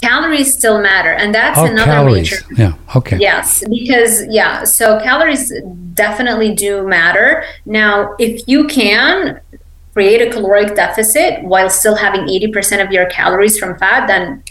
[0.02, 2.30] Calories still matter, and that's Oh, another calories.
[2.30, 2.96] major Yeah.
[2.96, 3.18] Okay.
[3.18, 5.52] Yes, because yeah, so calories
[5.94, 7.44] definitely do matter.
[7.66, 9.40] Now, if you can
[9.92, 14.42] create a caloric deficit while still having 80% of your calories from fat, then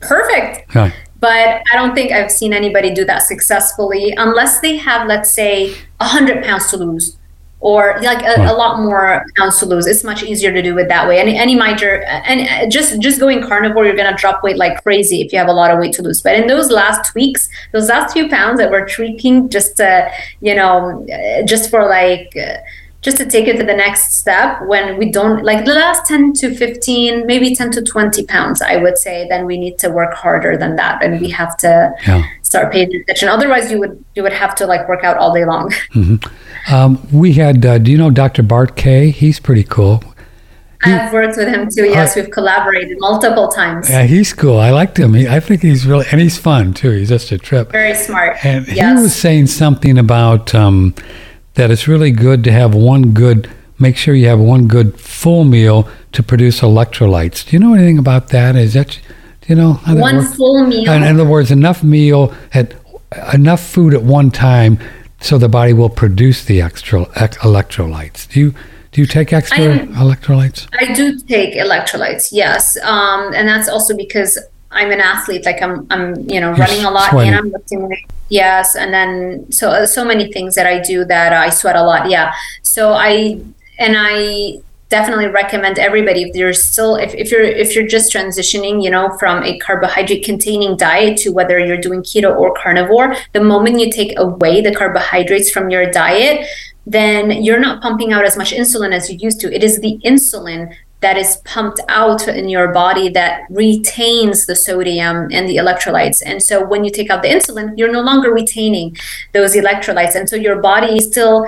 [0.00, 0.74] perfect.
[0.74, 0.92] Right.
[1.20, 5.74] But I don't think I've seen anybody do that successfully unless they have, let's say,
[5.98, 7.17] 100 pounds to lose
[7.60, 8.48] or like a, Right.
[8.48, 9.86] a lot more pounds to lose.
[9.86, 11.18] It's much easier to do it that way.
[11.18, 15.22] Any, any major, and uh, just just going carnivore, you're gonna drop weight like crazy
[15.22, 16.22] if you have a lot of weight to lose.
[16.22, 20.08] But in those last weeks, those last few pounds that we're tweaking, just uh,
[20.40, 22.32] you know, uh, just for like.
[22.36, 22.58] Uh,
[23.00, 26.32] just to take it to the next step when we don't like the last 10
[26.32, 30.14] to 15 maybe 10 to 20 pounds i would say then we need to work
[30.14, 32.24] harder than that and we have to Yeah.
[32.42, 35.44] start paying attention otherwise you would you would have to like work out all day
[35.44, 35.72] long
[36.70, 37.64] Um, we had.
[37.64, 38.42] Uh, do you know Dr.
[38.42, 39.10] Bart Kay?
[39.10, 40.02] He's pretty cool.
[40.84, 44.58] i've worked with him too yes we've collaborated multiple times Yeah, he's cool.
[44.58, 45.14] I liked him.
[45.14, 46.90] He, I think he's really, and he's fun too.
[46.90, 47.72] He's just a trip.
[47.72, 50.94] very smart And he was saying something about um,
[51.58, 53.50] that it's really good to have one good,
[53.80, 57.44] make sure you have one good full meal to produce electrolytes.
[57.44, 58.54] Do you know anything about that?
[58.54, 58.90] Is that,
[59.40, 59.72] do you know?
[59.88, 62.74] one full meal In other words, enough meal at
[63.34, 64.78] enough food at one time
[65.20, 68.28] so the body will produce the extra ex- electrolytes.
[68.28, 68.54] Do you
[68.92, 70.68] do you take extra I'm- electrolytes?
[70.78, 74.38] I do take electrolytes, yes, um, and that's also because
[74.70, 75.44] I'm an athlete.
[75.44, 77.32] Like I'm, I'm, you know, You're running a lot sweating.
[77.32, 78.06] and I'm lifting.
[78.28, 81.82] Yes, and then so uh, so many things that I do that I sweat a
[81.82, 82.10] lot.
[82.10, 83.40] Yeah, so I
[83.78, 88.82] and I definitely recommend everybody if you're still if, if you're if you're just transitioning
[88.82, 93.40] you know from a carbohydrate containing diet to whether you're doing keto or carnivore the
[93.40, 96.46] moment you take away the carbohydrates from your diet
[96.86, 99.98] then you're not pumping out as much insulin as you used to it is the
[100.04, 106.22] insulin that is pumped out in your body that retains the sodium and the electrolytes.
[106.24, 108.96] And so when you take out the insulin, you're no longer retaining
[109.32, 110.16] those electrolytes.
[110.16, 111.46] And so your body still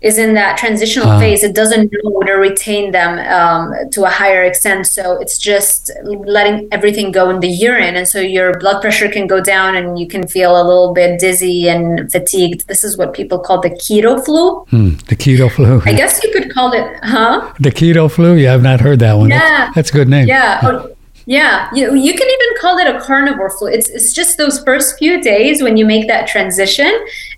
[0.00, 1.18] is in that transitional Uh.
[1.18, 1.42] phase.
[1.42, 4.86] It doesn't know to retain them um, to a higher extent.
[4.86, 7.96] So it's just letting everything go in the urine.
[7.96, 11.18] And so your blood pressure can go down and you can feel a little bit
[11.18, 12.68] dizzy and fatigued.
[12.68, 14.60] This is what people call the keto flu.
[14.70, 15.82] Hmm, the keto flu.
[15.86, 17.52] I guess you could call it, huh?
[17.58, 18.34] The keto flu?
[18.34, 19.30] Yeah, I've not heard that one.
[19.30, 19.38] Yeah.
[19.38, 20.28] That's, that's a good name.
[20.28, 20.60] Yeah.
[20.62, 20.94] Oh,
[21.26, 21.68] yeah.
[21.74, 23.68] You, you can even call it a carnivore flu.
[23.68, 26.92] It's, it's just those first few days when you make that transition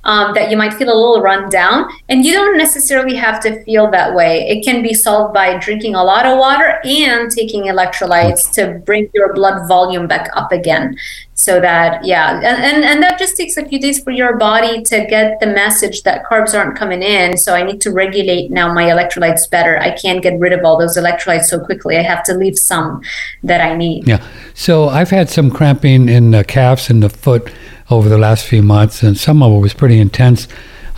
[0.05, 1.90] um, that you might feel a little run down.
[2.09, 4.48] And you don't necessarily have to feel that way.
[4.48, 9.11] It can be solved by drinking a lot of water and taking electrolytes to bring
[9.14, 10.96] your blood volume back up again.
[11.34, 12.36] So that, yeah.
[12.36, 15.46] And, and, and that just takes a few days for your body to get the
[15.46, 17.38] message that carbs aren't coming in.
[17.38, 19.78] So I need to regulate now my electrolytes better.
[19.78, 21.96] I can't get rid of all those electrolytes so quickly.
[21.96, 23.01] I have to leave some
[23.42, 24.07] that I need.
[24.07, 24.22] Yeah.
[24.53, 27.51] So I've had some cramping in the calves and the foot
[27.91, 30.49] over the last few months, and some of it was pretty intense.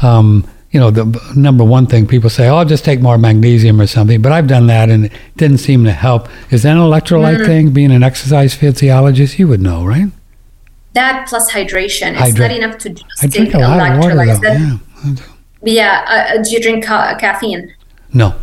[0.02, 1.04] Um, you know, the
[1.36, 4.46] number one thing people say, "Oh, I'll just take more magnesium or something," but I've
[4.46, 6.28] done that and it didn't seem to help.
[6.50, 7.46] Is that an electrolyte Mm.
[7.46, 7.70] thing?
[7.70, 10.06] Being an exercise physiologist, you would know, right?
[10.94, 12.12] That plus hydration.
[12.12, 14.36] It's Hydra- not enough to just I drink take a lot of water, though.
[14.36, 14.80] That-
[15.62, 16.02] Yeah.
[16.06, 16.32] yeah.
[16.38, 17.72] Uh, do you drink ca- caffeine?
[18.12, 18.34] No.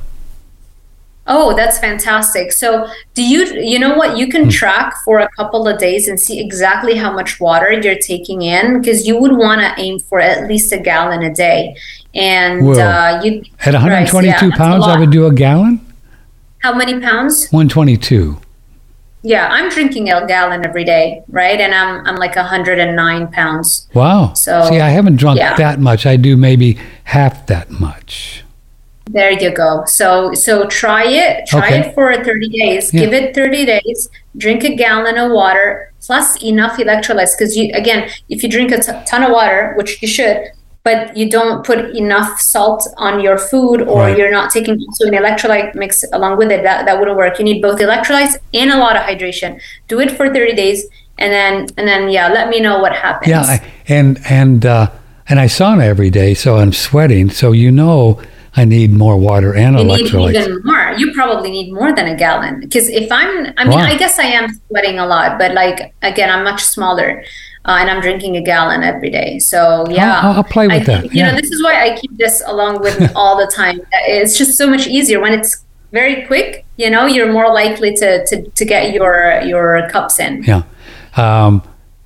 [1.32, 2.52] Oh, that's fantastic.
[2.52, 4.32] So, do you you know what you Hmm.
[4.32, 8.42] can track for a couple of days and see exactly how much water you're taking
[8.42, 11.76] in because you would want to aim for at least a gallon a day.
[12.16, 15.80] And uh, you At 122 yeah, pounds, I would do a gallon.
[16.64, 17.48] How many pounds?
[17.52, 18.38] 122.
[19.22, 21.60] Yeah, I'm drinking a gallon every day, right?
[21.60, 23.88] And I'm I'm like 109 pounds.
[23.94, 24.34] Wow.
[24.34, 25.56] So, See, I haven't drunk yeah.
[25.58, 26.06] that much.
[26.06, 28.44] I do maybe half that much.
[29.12, 29.84] There you go.
[29.86, 31.48] So so try it.
[31.48, 31.80] Try Okay.
[31.90, 32.94] it for 30 days.
[32.94, 33.02] Yeah.
[33.02, 34.08] Give it 30 days.
[34.38, 37.34] Drink a gallon of water plus enough electrolytes.
[37.38, 40.38] Because you again, if you drink a t- ton of water, which you should,
[40.84, 44.18] but you don't put enough salt on your food, or Right.
[44.18, 47.40] you're not taking also an electrolyte mix along with it, that that wouldn't work.
[47.40, 49.60] You need both electrolytes and a lot of hydration.
[49.88, 50.86] Do it for 30 days,
[51.18, 53.30] and then and then yeah, let me know what happens.
[53.30, 54.90] Yeah, I, and and uh,
[55.28, 57.30] and I sauna every day, so I'm sweating.
[57.32, 58.20] So you know,
[58.56, 60.94] I need more water and you need even more.
[60.98, 63.86] You probably need more than a gallon because if I'm, I mean, Wow.
[63.86, 67.24] I guess I am sweating a lot, but like again, I'm much smaller,
[67.66, 69.38] uh, and I'm drinking a gallon every day.
[69.40, 71.32] So yeah, I'll- I'll play with I that, You yeah.
[71.32, 73.82] know, this is why I keep this along with me all the time.
[74.08, 76.66] It's just so much easier when it's very quick.
[76.78, 80.44] You know, you're more likely to to, to get your your cups in.
[80.44, 80.64] Yeah.
[81.18, 81.62] Um,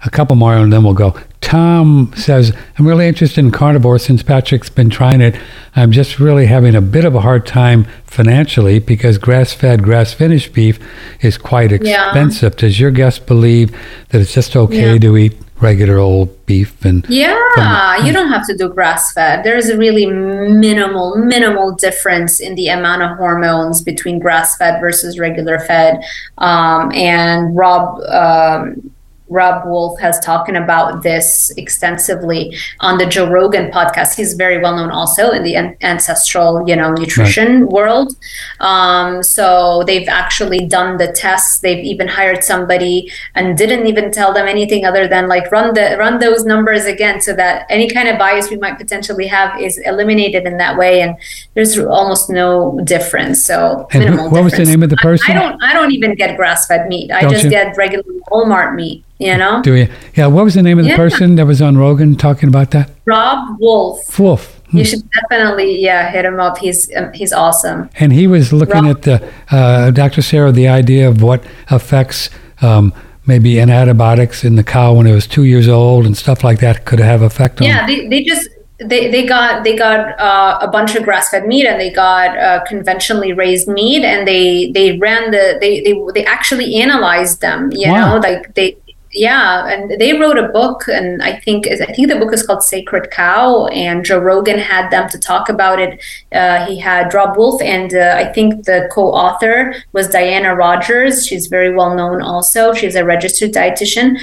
[0.06, 1.16] a couple more and then we'll go.
[1.42, 5.36] Tom says, I'm really interested in carnivore since Patrick's been trying it.
[5.76, 10.14] I'm just really having a bit of a hard time financially because grass fed, grass
[10.14, 10.80] finished beef
[11.22, 12.06] is quite Yeah.
[12.08, 12.56] expensive.
[12.56, 13.72] Does your guest believe
[14.10, 15.00] that it's just okay Yeah.
[15.00, 16.84] to eat regular old beef?
[16.86, 19.44] And Yeah, you don't have to do grass fed.
[19.44, 25.20] There's a really minimal, minimal difference in the amount of hormones between grass fed versus
[25.20, 26.02] regular fed.
[26.38, 28.92] Um, and Rob, um,
[29.30, 34.16] Robb Wolf has talking about this extensively on the Joe Rogan podcast.
[34.16, 38.16] He's very well known also in the an- ancestral, you know, nutrition world.
[38.60, 41.60] Um, so they've actually done the tests.
[41.60, 45.96] They've even hired somebody and didn't even tell them anything other than like run the
[45.98, 49.78] run those numbers again, so that any kind of bias we might potentially have is
[49.80, 51.02] eliminated in that way.
[51.02, 51.16] And
[51.54, 53.44] there's almost no difference.
[53.44, 54.30] So And who- minimal.
[54.30, 55.32] what was the name of the person?
[55.36, 55.64] I, don't.
[55.64, 57.12] I don't even get grass fed meat.
[57.12, 57.50] I Don't just you?
[57.50, 59.04] get regular Walmart meat.
[59.24, 59.88] You know, do you?
[60.16, 60.98] Yeah, what was the name of the Yeah.
[60.98, 62.90] person that was on Rogan talking about that?
[63.06, 64.20] Robb Wolf.
[64.20, 64.60] Wolf.
[64.72, 64.78] Hmm.
[64.80, 66.58] You should definitely yeah hit him up.
[66.58, 67.90] He's um, he's awesome.
[68.00, 70.22] And he was looking Rob- at the uh, Dr.
[70.22, 72.30] Sarah the idea of what affects
[72.62, 72.94] um,
[73.26, 76.86] maybe antibiotics in the cow when it was two years old and stuff like that
[76.86, 77.68] could have effect on.
[77.68, 78.50] Yeah, they, they just
[78.80, 82.38] they, they got they got uh, a bunch of grass fed meat and they got
[82.38, 87.70] uh, conventionally raised meat and they they ran the they they, they actually analyzed them.
[87.72, 88.16] You Wow.
[88.16, 88.76] know, like they
[89.14, 92.64] yeah, and they wrote a book, and I think I think the book is called
[92.64, 96.02] Sacred Cow, and Joe Rogan had them to talk about it.
[96.32, 101.26] Uh, he had Robb Wolf, and uh, I think the co-author was Diana Rodgers.
[101.26, 102.74] She's very well known, also.
[102.74, 104.18] She's a registered dietitian,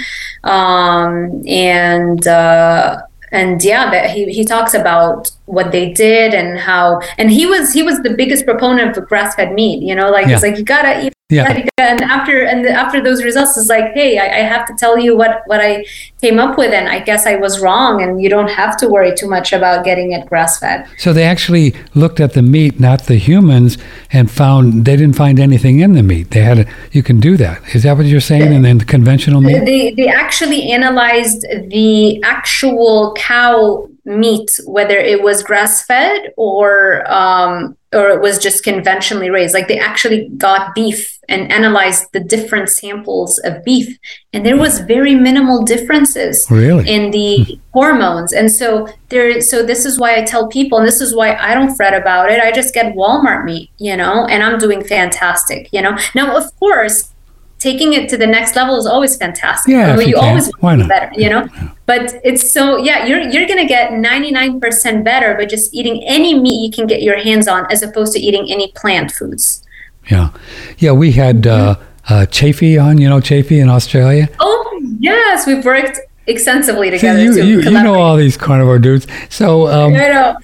[0.44, 2.26] um, and.
[2.26, 7.72] Uh, and yeah he, he talks about what they did and how and he was
[7.72, 10.34] he was the biggest proponent of grass-fed meat you know like Yeah.
[10.34, 11.62] it's like you gotta eat Yeah.
[11.78, 15.16] And after and after those results, it's like, hey, I, I, have to tell you
[15.16, 15.86] what what I
[16.20, 19.14] came up with, and I guess I was wrong, and you don't have to worry
[19.14, 20.86] too much about getting it grass fed.
[20.98, 23.78] So they actually looked at the meat, not the humans,
[24.12, 26.32] and found they didn't find anything in the meat.
[26.32, 27.62] They had a, you can do that.
[27.74, 28.52] Is that what you're saying?
[28.52, 29.64] And then the conventional meat.
[29.64, 37.76] They they actually analyzed the actual cow meat, whether it was grass fed or um,
[37.92, 39.52] or it was just conventionally raised.
[39.52, 43.98] Like they actually got beef and analyzed the different samples of beef,
[44.32, 46.88] and there was very minimal differences really?
[46.88, 48.32] in the hormones.
[48.32, 51.54] And so there, so this is why I tell people, and this is why I
[51.54, 52.40] don't fret about it.
[52.40, 55.96] I just get Walmart meat, you know, and I'm doing fantastic, you know.
[56.14, 57.12] Now, of course,
[57.60, 59.70] taking it to the next level is always fantastic.
[59.70, 61.46] Yeah, you, you always want to better, you know.
[61.86, 66.64] But it's so yeah, you're you're gonna get 99% better by just eating any meat
[66.64, 69.62] you can get your hands on, as opposed to eating any plant foods.
[70.10, 70.30] Yeah,
[70.78, 70.92] yeah.
[70.92, 71.76] We had uh,
[72.08, 74.28] uh, Chaffee on, you know, Chaffee in Australia.
[74.40, 77.18] Oh yes, we've worked extensively together.
[77.18, 79.06] See, you, you, you, know all these carnivore dudes.
[79.28, 79.94] So, um,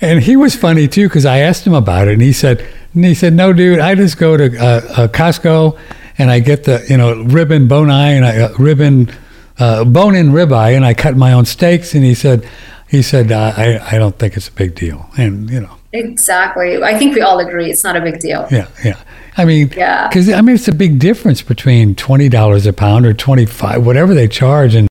[0.01, 3.05] and he was funny too because I asked him about it, and he said, and
[3.05, 5.79] he said, "No, dude, I just go to uh, uh Costco
[6.19, 9.11] and I get the you know ribbon bone eye and I uh, ribbon
[9.59, 11.95] uh, bone in ribeye and I cut my own steaks.
[11.95, 12.49] And he said,
[12.89, 15.09] he said, I I don't think it's a big deal.
[15.17, 15.77] And you know.
[15.93, 16.83] Exactly.
[16.83, 18.47] I think we all agree it's not a big deal.
[18.51, 19.01] Yeah, yeah.
[19.39, 20.09] I mean, yeah.
[20.09, 23.85] Because I mean, it's a big difference between twenty dollars a pound or twenty five,
[23.85, 24.89] whatever they charge, and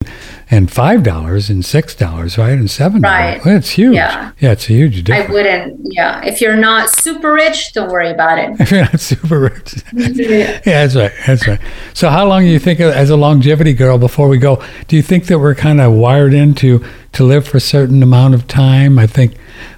[0.51, 3.45] and five dollars and six dollars, right, and seven dollars.
[3.45, 3.55] Right.
[3.55, 3.95] It's huge.
[3.95, 4.31] Yeah.
[4.39, 5.29] yeah, it's a huge difference.
[5.29, 5.79] I wouldn't.
[5.83, 8.59] Yeah, if you're not super rich, don't worry about it.
[8.59, 10.61] if you're not super rich, yeah.
[10.65, 11.11] yeah, that's right.
[11.25, 11.59] That's right.
[11.93, 15.01] So, how long do you think, as a longevity girl, before we go, do you
[15.01, 16.83] think that we're kind of wired into
[17.13, 18.99] to live for a certain amount of time?
[18.99, 19.35] I think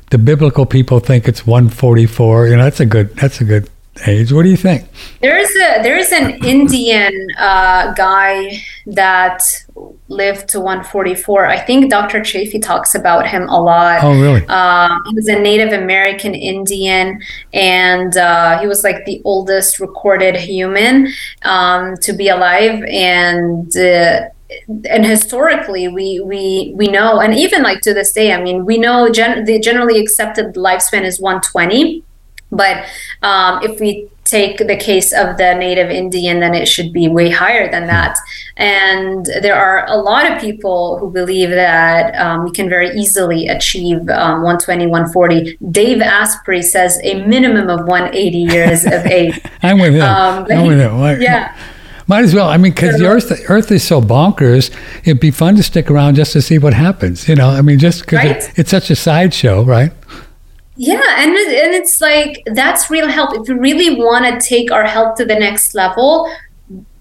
[0.09, 2.47] the biblical people think it's 144.
[2.47, 3.15] You know, that's a good.
[3.15, 3.70] That's a good
[4.06, 4.32] age.
[4.32, 4.88] What do you think?
[5.22, 9.41] There's a there's an Indian uh, guy that
[10.08, 11.45] lived to 144.
[11.45, 12.24] I think Dr.
[12.24, 14.04] Chaffee talks about him a lot.
[14.04, 14.45] Oh, really?
[14.48, 17.22] Um, he was a Native American Indian,
[17.54, 21.08] and uh, he was like the oldest recorded human
[21.43, 23.76] um, to be alive, and.
[23.76, 24.30] Uh,
[24.89, 28.78] and historically we we we know and even like to this day i mean we
[28.78, 32.02] know gen- the generally accepted lifespan is 120
[32.52, 32.86] but
[33.24, 37.30] um, if we take the case of the native Indian, then it should be way
[37.30, 38.18] higher than that.
[38.58, 43.48] And there are a lot of people who believe that um, we can very easily
[43.48, 45.58] achieve um, 120, 140.
[45.72, 49.39] Dave Asprey says a minimum of 180 years of age.
[49.64, 50.02] I'm with him.
[50.02, 51.22] Um, I'm with him.
[51.22, 51.56] Yeah.
[52.10, 52.48] Might as well.
[52.48, 54.74] I mean, because the Earth, the Earth is so bonkers.
[55.04, 57.28] It'd be fun to stick around just to see what happens.
[57.28, 58.38] You know, I mean, just because right?
[58.38, 59.91] it, it's such a sideshow, right?
[60.78, 63.36] Yeah, and and it's like that's real health.
[63.36, 66.32] If we really want to take our health to the next level,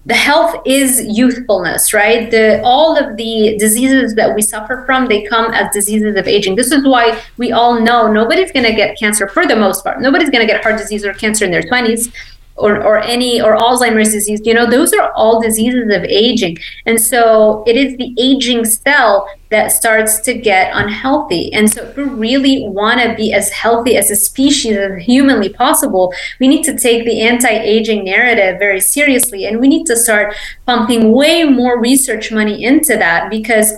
[0.07, 2.31] the health is youthfulness, right?
[2.31, 6.55] The all of the diseases that we suffer from, they come as diseases of aging.
[6.55, 10.01] This is why we all know nobody's going to get cancer for the most part.
[10.01, 12.11] Nobody's going to get heart disease or cancer in their 20s
[12.57, 16.57] or, or any or Alzheimer's disease, you know, those are all diseases of aging.
[16.85, 21.53] And so it is the aging cell that starts to get unhealthy.
[21.53, 25.49] And so if we really want to be as healthy as a species as humanly
[25.49, 30.35] possible, we need to take the anti-aging narrative very seriously and we need to start
[30.65, 33.73] pumping way more research money into that because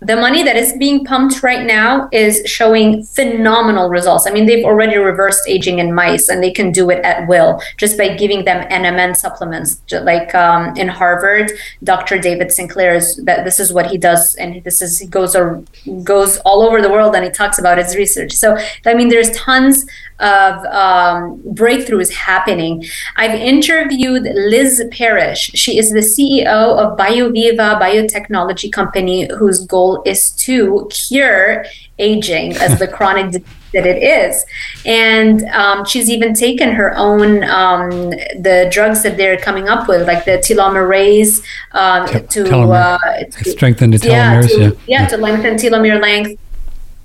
[0.00, 4.28] the money that is being pumped right now is showing phenomenal results.
[4.28, 7.60] I mean, they've already reversed aging in mice, and they can do it at will
[7.78, 9.80] just by giving them NMN supplements.
[9.90, 11.50] Like um, in Harvard,
[11.82, 12.18] Dr.
[12.20, 15.64] David Sinclair is that this is what he does, and this is he goes or
[16.04, 18.32] goes all over the world, and he talks about his research.
[18.32, 19.84] So I mean, there's tons
[20.20, 22.84] of um, breakthroughs happening.
[23.16, 25.50] I've interviewed Liz Parrish.
[25.54, 31.64] She is the CEO of BioViva Biotechnology Company, whose goal is to cure
[31.98, 34.44] aging as the chronic disease that it is.
[34.86, 40.06] And um, she's even taken her own um, the drugs that they're coming up with,
[40.06, 44.48] like the telomerase um, to, uh, to, strengthen the telomeres.
[44.50, 45.00] Yeah, to, yeah.
[45.00, 46.40] yeah, to lengthen telomere length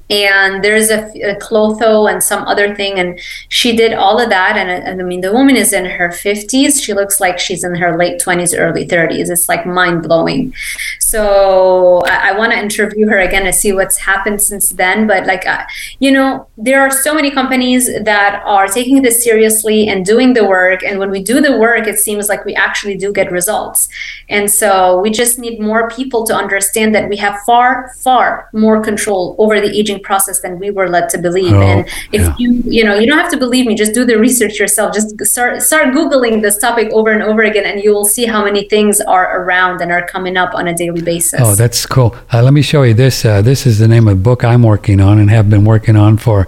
[0.10, 4.58] and there's a, a Klotho and some other thing and she did all of that.
[4.58, 7.76] And, and, i mean the woman is in her 50s she looks like she's in
[7.76, 10.54] her late 20s early 30s it's like mind-blowing.
[11.00, 15.08] So i, I want to interview her again to see what's happened since then.
[15.08, 15.64] But like uh,
[16.00, 20.46] you know there are so many companies that are taking this seriously and doing the
[20.46, 20.84] work.
[20.84, 23.88] And when we do the work it seems like we actually do get results.
[24.30, 28.82] And so we just need more people to understand that we have far far more
[28.82, 31.54] control over the aging aging process than we were led to believe.
[31.54, 32.36] Oh, and if yeah.
[32.38, 34.94] you you know you don't have to believe me, just do the research yourself.
[34.94, 38.44] Just start start googling this topic over and over again, and you will see how
[38.44, 41.40] many things are around and are coming up on a daily basis.
[41.42, 42.16] Oh, that's cool.
[42.32, 43.26] Uh, let me show you this.
[43.26, 45.96] Uh, this is the name of the book I'm working on and have been working
[45.96, 46.48] on for,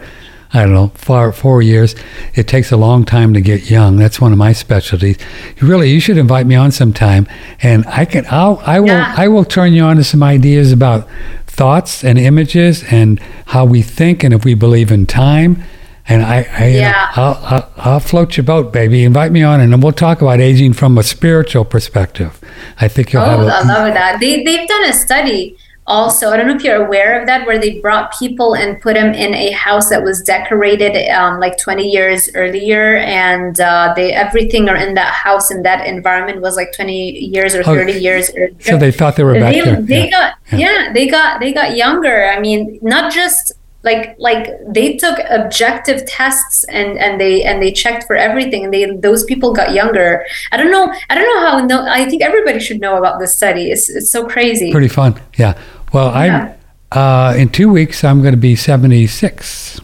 [0.53, 1.95] I don't know, four, four years.
[2.33, 3.97] It takes a long time to get young.
[3.97, 5.17] That's one of my specialties.
[5.61, 7.27] Really, you should invite me on sometime,
[7.61, 8.25] and I can.
[8.29, 8.61] I'll.
[8.65, 8.87] I will.
[8.87, 9.13] Yeah.
[9.17, 11.07] I will turn you on to some ideas about
[11.55, 15.63] thoughts and images and how we think and if we believe in time.
[16.07, 17.11] And I, I you know, Yeah.
[17.15, 19.03] I'll, I'll, I'll float your boat, baby.
[19.03, 22.39] Invite me on, and then we'll talk about aging from a spiritual perspective.
[22.79, 24.19] I think you'll Oh, have a, I love that.
[24.19, 26.29] They they've done a study also.
[26.29, 29.13] I don't know if you're aware of that, where they brought people and put them
[29.13, 34.69] in a house that was decorated um, like 20 years earlier, and uh, they everything
[34.69, 38.55] are in that house in that environment was like 20 years or 30 years earlier.
[38.59, 39.81] So they thought they were back they, there.
[39.81, 40.11] they Yeah.
[40.11, 40.57] got Yeah.
[40.59, 40.93] yeah.
[40.93, 43.51] they got they got younger i mean not just
[43.83, 48.73] like like they took objective tests and and they and they checked for everything and
[48.73, 52.21] they those people got younger i don't know i don't know how no i think
[52.23, 55.19] everybody should know about this study it's it's so crazy Pretty fun.
[55.37, 55.57] Yeah.
[55.95, 56.53] Well, Yeah.
[56.91, 59.79] I uh, in two weeks I'm going to be 76.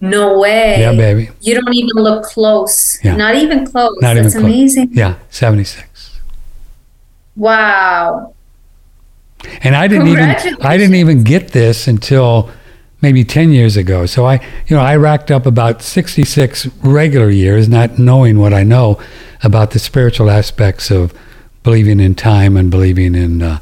[0.00, 1.30] no way Yeah, baby.
[1.40, 3.16] you don't even look close Yeah.
[3.16, 4.44] not even close Not that's even close.
[4.44, 6.20] amazing Yeah, 76.
[7.36, 8.34] wow
[9.62, 10.28] And I didn't even
[10.60, 12.50] I didn't even get this until
[13.02, 14.04] maybe 10 years ago.
[14.04, 14.34] So I,
[14.66, 18.98] you know, I racked up about 66 regular years not knowing what I know
[19.42, 21.14] about the spiritual aspects of
[21.62, 23.58] believing in time and believing in uh,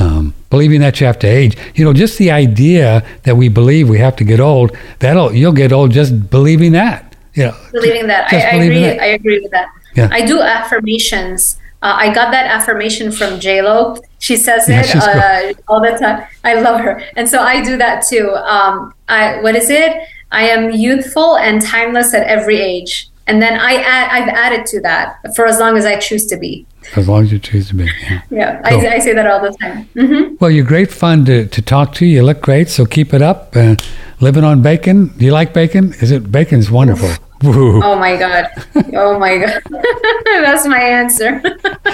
[0.00, 1.56] um, believing that you have to age.
[1.74, 5.52] You know, just the idea that we believe we have to get old, that'll you'll
[5.52, 7.14] get old just believing that.
[7.34, 8.32] You know, believing that.
[8.32, 8.96] I, I believing agree.
[8.96, 9.00] that.
[9.00, 9.68] I agree with that.
[9.94, 10.08] Yeah.
[10.10, 11.58] I do affirmations.
[11.82, 13.96] Uh, I got that affirmation from J Lo.
[14.18, 16.26] She says Yeah, it uh, all the time.
[16.44, 18.30] I love her, and so I do that too.
[18.34, 19.96] Um, I what is it?
[20.32, 24.80] I am youthful and timeless at every age, and then I add, I've added to
[24.82, 26.66] that for as long as I choose to be.
[26.96, 27.84] As long as you choose to be.
[27.84, 28.22] Yeah.
[28.30, 28.80] Yeah, Cool.
[28.86, 29.84] I, I say that all the time.
[29.94, 32.06] hmm Well, you're great fun to, to talk to.
[32.06, 33.54] You look great, so keep it up.
[33.56, 33.76] Uh,
[34.20, 35.08] living on bacon.
[35.16, 35.92] Do you like bacon?
[36.00, 37.10] Is it bacon's wonderful?
[37.42, 37.80] Woo.
[37.82, 38.48] Oh my god!
[38.94, 39.62] Oh my god!
[40.24, 41.40] That's my answer.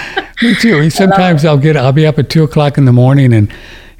[0.43, 0.91] Me too.
[0.91, 3.53] Sometimes I'll get I'll be up at two o'clock in the morning and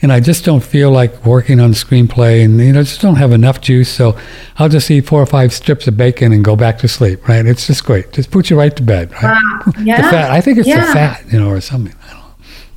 [0.03, 3.17] and I just don't feel like working on the screenplay and you know just don't
[3.17, 3.89] have enough juice.
[3.91, 4.17] So
[4.59, 7.27] I'll just eat four or five strips of bacon and go back to sleep.
[7.29, 7.45] Right?
[7.47, 8.13] It's just great.
[8.13, 9.13] Just put you right to bed.
[9.13, 9.23] Right?
[9.25, 9.73] Wow.
[9.83, 9.97] Yeah.
[10.03, 10.31] The fat.
[10.31, 11.95] I think it's the fat, you know, or something.
[12.05, 12.23] I don't know.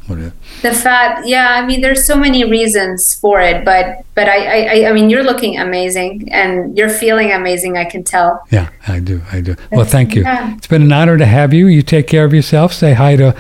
[0.08, 0.34] What is it?
[0.62, 4.90] the fat yeah i mean there's so many reasons for it but but I, I
[4.90, 9.22] I- mean you're looking amazing and you're feeling amazing i can tell Yeah, I do.
[9.32, 9.56] I do.
[9.72, 10.24] Well, thank you.
[10.24, 10.54] Yeah.
[10.58, 11.68] It's been an honor to have you.
[11.68, 12.74] You take care of yourself.
[12.74, 13.34] Say hi to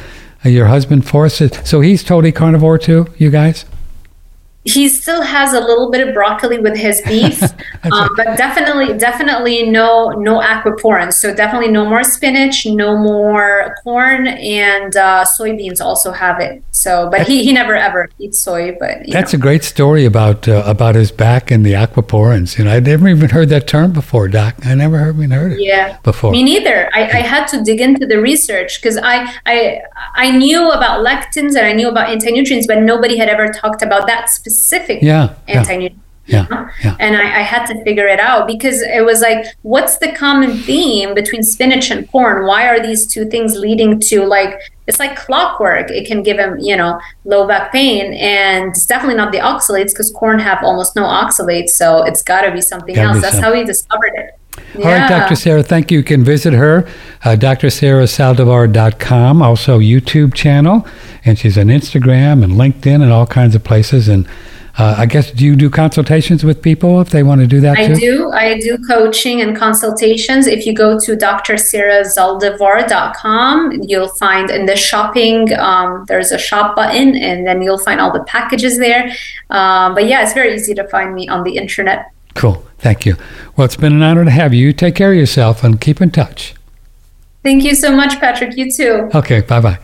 [0.43, 1.51] your husband forces.
[1.63, 3.65] So he's totally carnivore too, you guys?
[4.65, 9.69] he still has a little bit of broccoli with his beef um, but definitely definitely
[9.69, 16.11] no no aquaporins so definitely no more spinach no more corn and uh, soybeans also
[16.11, 19.37] have it so but he, he never ever eats soy but you That's know.
[19.37, 22.57] a great story about uh, about his back and the aquaporins.
[22.57, 24.55] You know, I'd never even heard that term before, Doc.
[24.65, 26.31] I never heard, even heard it yeah before.
[26.31, 26.89] Me neither.
[26.93, 29.15] I, I had to dig into the research because I,
[29.45, 29.81] I
[30.15, 34.07] I knew about lectins and I knew about anti-nutrients, but nobody had ever talked about
[34.07, 35.59] that specific Yeah, yeah.
[35.59, 36.03] anti-nutrient.
[36.25, 36.45] Yeah,
[36.83, 36.95] yeah.
[36.99, 40.57] And I, I had to figure it out because it was like, what's the common
[40.59, 42.45] theme between spinach and corn?
[42.45, 44.53] Why are these two things leading to like
[44.89, 45.89] it's like clockwork?
[45.91, 49.91] It can give him, you know, low back pain, and it's definitely not the oxalates
[49.91, 53.17] because corn have almost no oxalates, so it's got to be something Gotta else.
[53.17, 53.51] be That's something.
[53.51, 54.31] how he discovered it.
[54.75, 55.35] All right, Dr.
[55.35, 55.99] Sarah, thank you.
[55.99, 56.85] You can visit her,
[57.23, 60.85] uh, drsarahzaldivar.com, also YouTube channel,
[61.23, 64.07] and she's on Instagram and LinkedIn and all kinds of places.
[64.07, 64.27] And
[64.77, 67.77] uh, I guess, do you do consultations with people if they want to do that
[67.77, 67.95] I too?
[67.95, 68.31] do.
[68.31, 70.47] I do coaching and consultations.
[70.47, 77.15] If you go to drsarahzaldivar.com, you'll find in the shopping, um, there's a shop button,
[77.15, 79.11] and then you'll find all the packages there.
[79.49, 82.11] Um, but yeah, it's very easy to find me on the internet.
[82.35, 82.65] Cool.
[82.77, 83.17] Thank you.
[83.55, 84.67] Well, it's been an honor to have you.
[84.67, 86.53] You Take care of yourself and keep in touch.
[87.43, 88.57] Thank you so much, Patrick.
[88.57, 89.09] You too.
[89.13, 89.79] Okay, bye bye.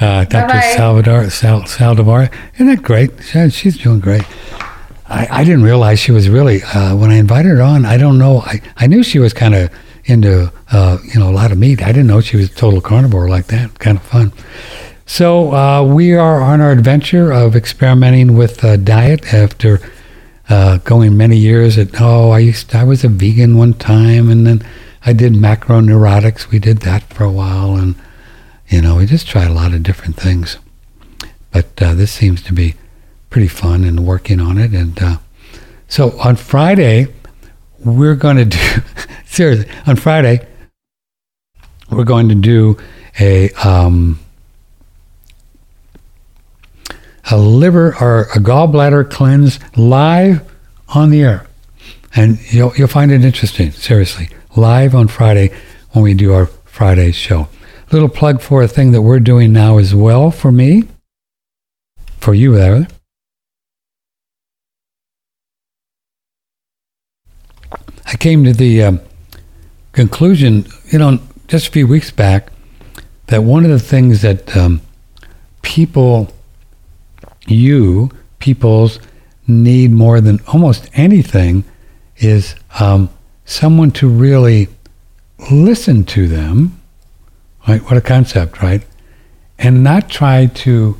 [0.00, 0.46] Uh, Dr.
[0.48, 0.74] Bye-bye.
[0.76, 3.10] Salvador Sal, Zaldivar, isn't that great?
[3.22, 4.24] She- She's doing great.
[5.08, 7.84] I, I didn't realize she was really uh, when I invited her on.
[7.86, 8.40] I don't know.
[8.40, 9.70] I, I knew she was kind of
[10.04, 11.82] into uh, you know a lot of meat.
[11.82, 13.78] I didn't know she was a total carnivore like that.
[13.78, 14.32] Kind of fun.
[15.06, 19.78] So uh, we are on our adventure of experimenting with uh, diet after
[20.48, 24.46] uh, going many years at oh I used I was a vegan one time and
[24.46, 24.66] then
[25.04, 26.50] I did macroneurotics.
[26.50, 27.94] We did that for a while and
[28.68, 30.58] you know we just try a lot of different things.
[31.52, 32.74] But uh, this seems to be
[33.30, 35.16] pretty fun and working on it and uh,
[35.88, 37.08] So on Friday,
[37.84, 38.58] we're going to do,
[39.26, 40.46] seriously, on Friday,
[41.90, 42.76] we're going to do
[43.20, 44.18] a, um,
[47.30, 50.50] a liver or a gallbladder cleanse live
[50.88, 51.46] on the air.
[52.14, 54.30] And you'll, you'll find it interesting, seriously.
[54.56, 55.52] Live on Friday
[55.92, 57.48] when we do our Friday show.
[57.92, 60.84] Little plug for a thing that we're doing now as well for me,
[62.18, 62.88] for you there.
[68.06, 69.00] I came to the um,
[69.92, 72.48] conclusion, you know, just a few weeks back,
[73.28, 74.80] that one of the things that um,
[75.62, 76.32] people,
[77.46, 78.10] you,
[78.40, 78.98] peoples,
[79.46, 81.64] need more than almost anything
[82.16, 83.10] is um,
[83.44, 84.68] someone to really
[85.50, 86.80] listen to them.
[87.66, 87.82] Right?
[87.82, 88.82] What a concept, right?
[89.58, 90.96] And not try to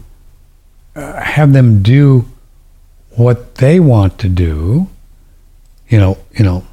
[0.94, 2.26] uh, have them do
[3.10, 4.88] what they want to do.
[5.88, 6.66] You know, you know,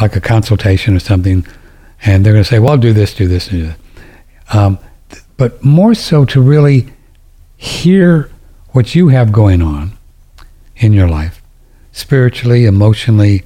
[0.00, 1.46] like a consultation or something,
[2.04, 3.78] and they're going to say, "Well, do this, do this, do that."
[4.52, 4.78] Um,
[5.36, 6.88] but more so to really
[7.56, 8.30] hear
[8.70, 9.96] what you have going on
[10.76, 11.42] in your life,
[11.92, 13.44] spiritually, emotionally,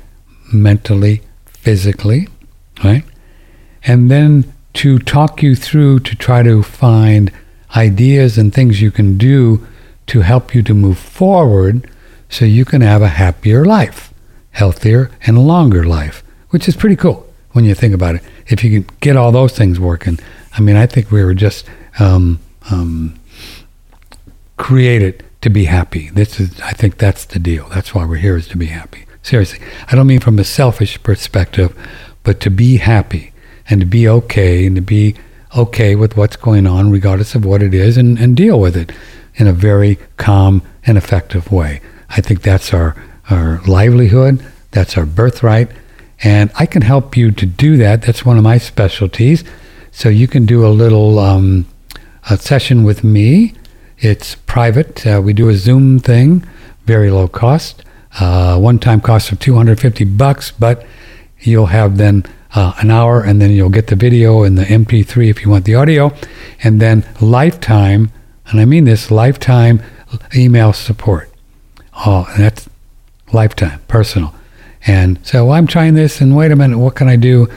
[0.53, 2.28] mentally, physically,
[2.82, 3.05] right?
[3.84, 7.33] And then to talk you through to try to find
[7.74, 9.66] ideas and things you can do
[10.07, 11.91] to help you to move forward
[12.29, 14.12] so you can have a happier life,
[14.51, 18.22] healthier and longer life, which is pretty cool when you think about it.
[18.47, 20.18] If you can get all those things working,
[20.53, 21.66] I mean, I think we were just
[21.99, 22.39] um,
[22.70, 23.18] um,
[24.59, 26.11] created to be happy.
[26.11, 27.68] This is, I think, that's the deal.
[27.70, 29.07] That's why we're here is to be happy.
[29.22, 29.59] Seriously,
[29.91, 31.77] I don't mean from a selfish perspective,
[32.22, 33.33] but to be happy
[33.69, 35.14] and to be okay and to be
[35.57, 38.93] okay with what's going on, regardless of what it is, and, and deal with it
[39.37, 41.81] in a very calm and effective way.
[42.11, 42.97] I think that's our,
[43.31, 45.71] our livelihood, that's our birthright,
[46.23, 48.03] and I can help you to do that.
[48.03, 49.45] That's one of my specialties.
[49.91, 51.67] So you can do a little um,
[52.29, 53.55] a session with me.
[53.99, 55.07] It's private.
[55.07, 56.45] Uh, we do a Zoom thing,
[56.85, 57.83] very low cost.
[58.19, 60.87] Uh, one-time cost of 250 bucks, but
[61.41, 65.28] you'll have then uh, an hour, and then you'll get the video and the MP3
[65.28, 66.12] if you want the audio,
[66.62, 68.11] and then lifetime,
[68.47, 69.82] and I mean this lifetime
[70.34, 71.30] email support.
[72.05, 72.68] Oh, and that's
[73.32, 74.34] lifetime, personal.
[74.86, 77.49] And so well, I'm trying this, and wait a minute, what can I do?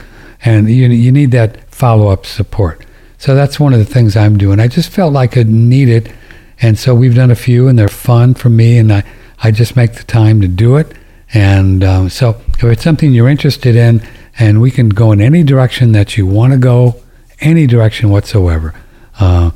[0.44, 2.84] And you you need that follow-up support.
[3.18, 4.60] So that's one of the things I'm doing.
[4.60, 6.12] I just felt like I needed,
[6.60, 9.04] and so we've done a few, and they're fun for me, and I
[9.42, 10.92] I just make the time to do it.
[11.32, 14.02] And um, so if it's something you're interested in,
[14.40, 16.96] and we can go in any direction that you want to go,
[17.40, 18.74] any direction whatsoever.
[19.20, 19.50] Uh,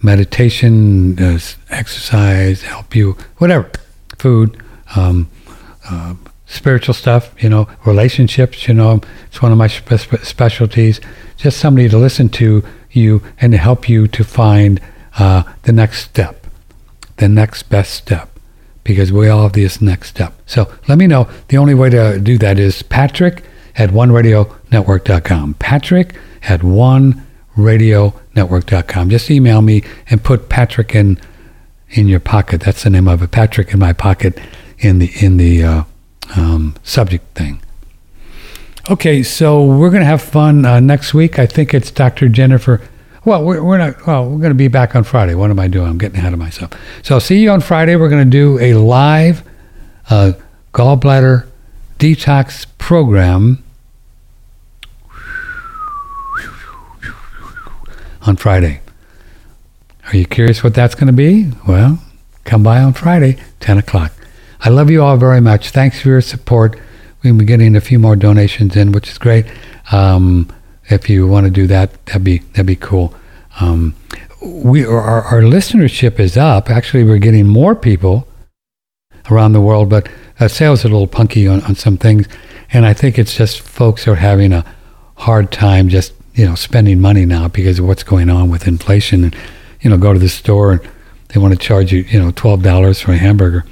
[0.00, 1.38] meditation, uh,
[1.70, 3.68] exercise, help you, whatever,
[4.16, 4.56] food,
[4.94, 5.28] um,
[5.90, 6.14] uh,
[6.46, 11.00] spiritual stuff, you know, relationships, you know, it's one of my spe- specialties.
[11.36, 14.80] Just somebody to listen to you and to help you to find
[15.18, 16.46] uh, the next step,
[17.16, 18.30] the next best step
[18.84, 20.32] because we all have this next step.
[20.46, 21.28] So let me know.
[21.48, 23.42] The only way to do that is Patrick
[23.78, 25.54] at oneradionetwork.com.
[25.54, 29.10] Patrick at oneradionetwork.com.
[29.10, 31.18] Just email me and put Patrick in
[31.90, 32.60] in your pocket.
[32.60, 33.30] That's the name of it.
[33.30, 34.38] Patrick in my pocket
[34.78, 35.84] in the in the uh,
[36.36, 37.62] um, subject thing.
[38.90, 41.38] Okay, so we're going to have fun uh, next week.
[41.38, 42.28] I think it's Dr.
[42.28, 42.80] Jennifer
[43.28, 44.06] well, we're, we're not.
[44.06, 45.34] Well, we're going to be back on Friday.
[45.34, 45.86] What am I doing?
[45.86, 46.72] I'm getting ahead of myself.
[47.02, 47.94] So I'll see you on Friday.
[47.94, 49.46] We're going to do a live
[50.08, 50.32] uh,
[50.72, 51.46] gallbladder
[51.98, 53.62] detox program
[58.28, 58.80] on Friday.
[60.06, 61.50] Are you curious what that's going to be?
[61.66, 61.98] Well,
[62.44, 64.12] come by on Friday, 10 o'clock.
[64.60, 65.70] I love you all very much.
[65.70, 66.78] Thanks for your support.
[67.22, 69.46] We've been getting a few more donations in, which is great.
[69.90, 70.52] Um,
[70.90, 73.14] if you want to do that, that'd be that'd be cool.
[73.60, 73.94] Um,
[74.42, 76.70] we our, our listenership is up.
[76.70, 78.26] Actually, we're getting more people
[79.30, 80.08] around the world, but
[80.40, 82.26] uh, sales are a little punky on, on some things,
[82.72, 84.64] and I think it's just folks are having a
[85.16, 89.24] hard time just you know spending money now because of what's going on with inflation,
[89.24, 89.36] and
[89.80, 90.80] you know go to the store and
[91.28, 93.64] they want to charge you you know twelve dollars for a hamburger.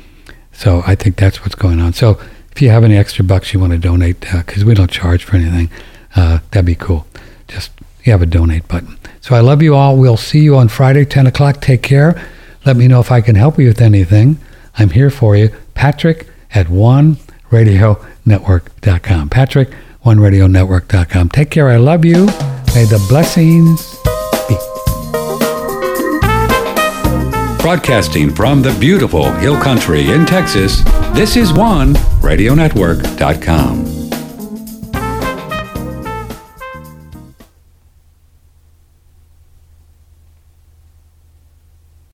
[0.53, 1.93] So I think that's what's going on.
[1.93, 2.19] So
[2.51, 5.23] if you have any extra bucks you want to donate, because uh, we don't charge
[5.23, 5.71] for anything,
[6.17, 7.07] uh, that'd be cool.
[7.47, 7.71] Just
[8.03, 8.99] you have a donate button.
[9.21, 9.97] So I love you all.
[9.97, 11.61] We'll see you on Friday, 10 o'clock.
[11.61, 12.19] Take care.
[12.65, 14.39] Let me know if I can help you with anything.
[14.79, 15.51] I'm here for you.
[15.75, 19.29] Patrick at OneRadioNetwork.com.
[19.29, 19.71] Patrick,
[20.05, 21.29] OneRadioNetwork.com.
[21.31, 21.69] Take care.
[21.69, 22.29] I love you.
[22.77, 23.97] May the blessings
[24.49, 24.55] be.
[27.63, 30.83] Broadcasting from the beautiful Hill Country in Texas,
[31.15, 33.96] This is one radionetwork.com.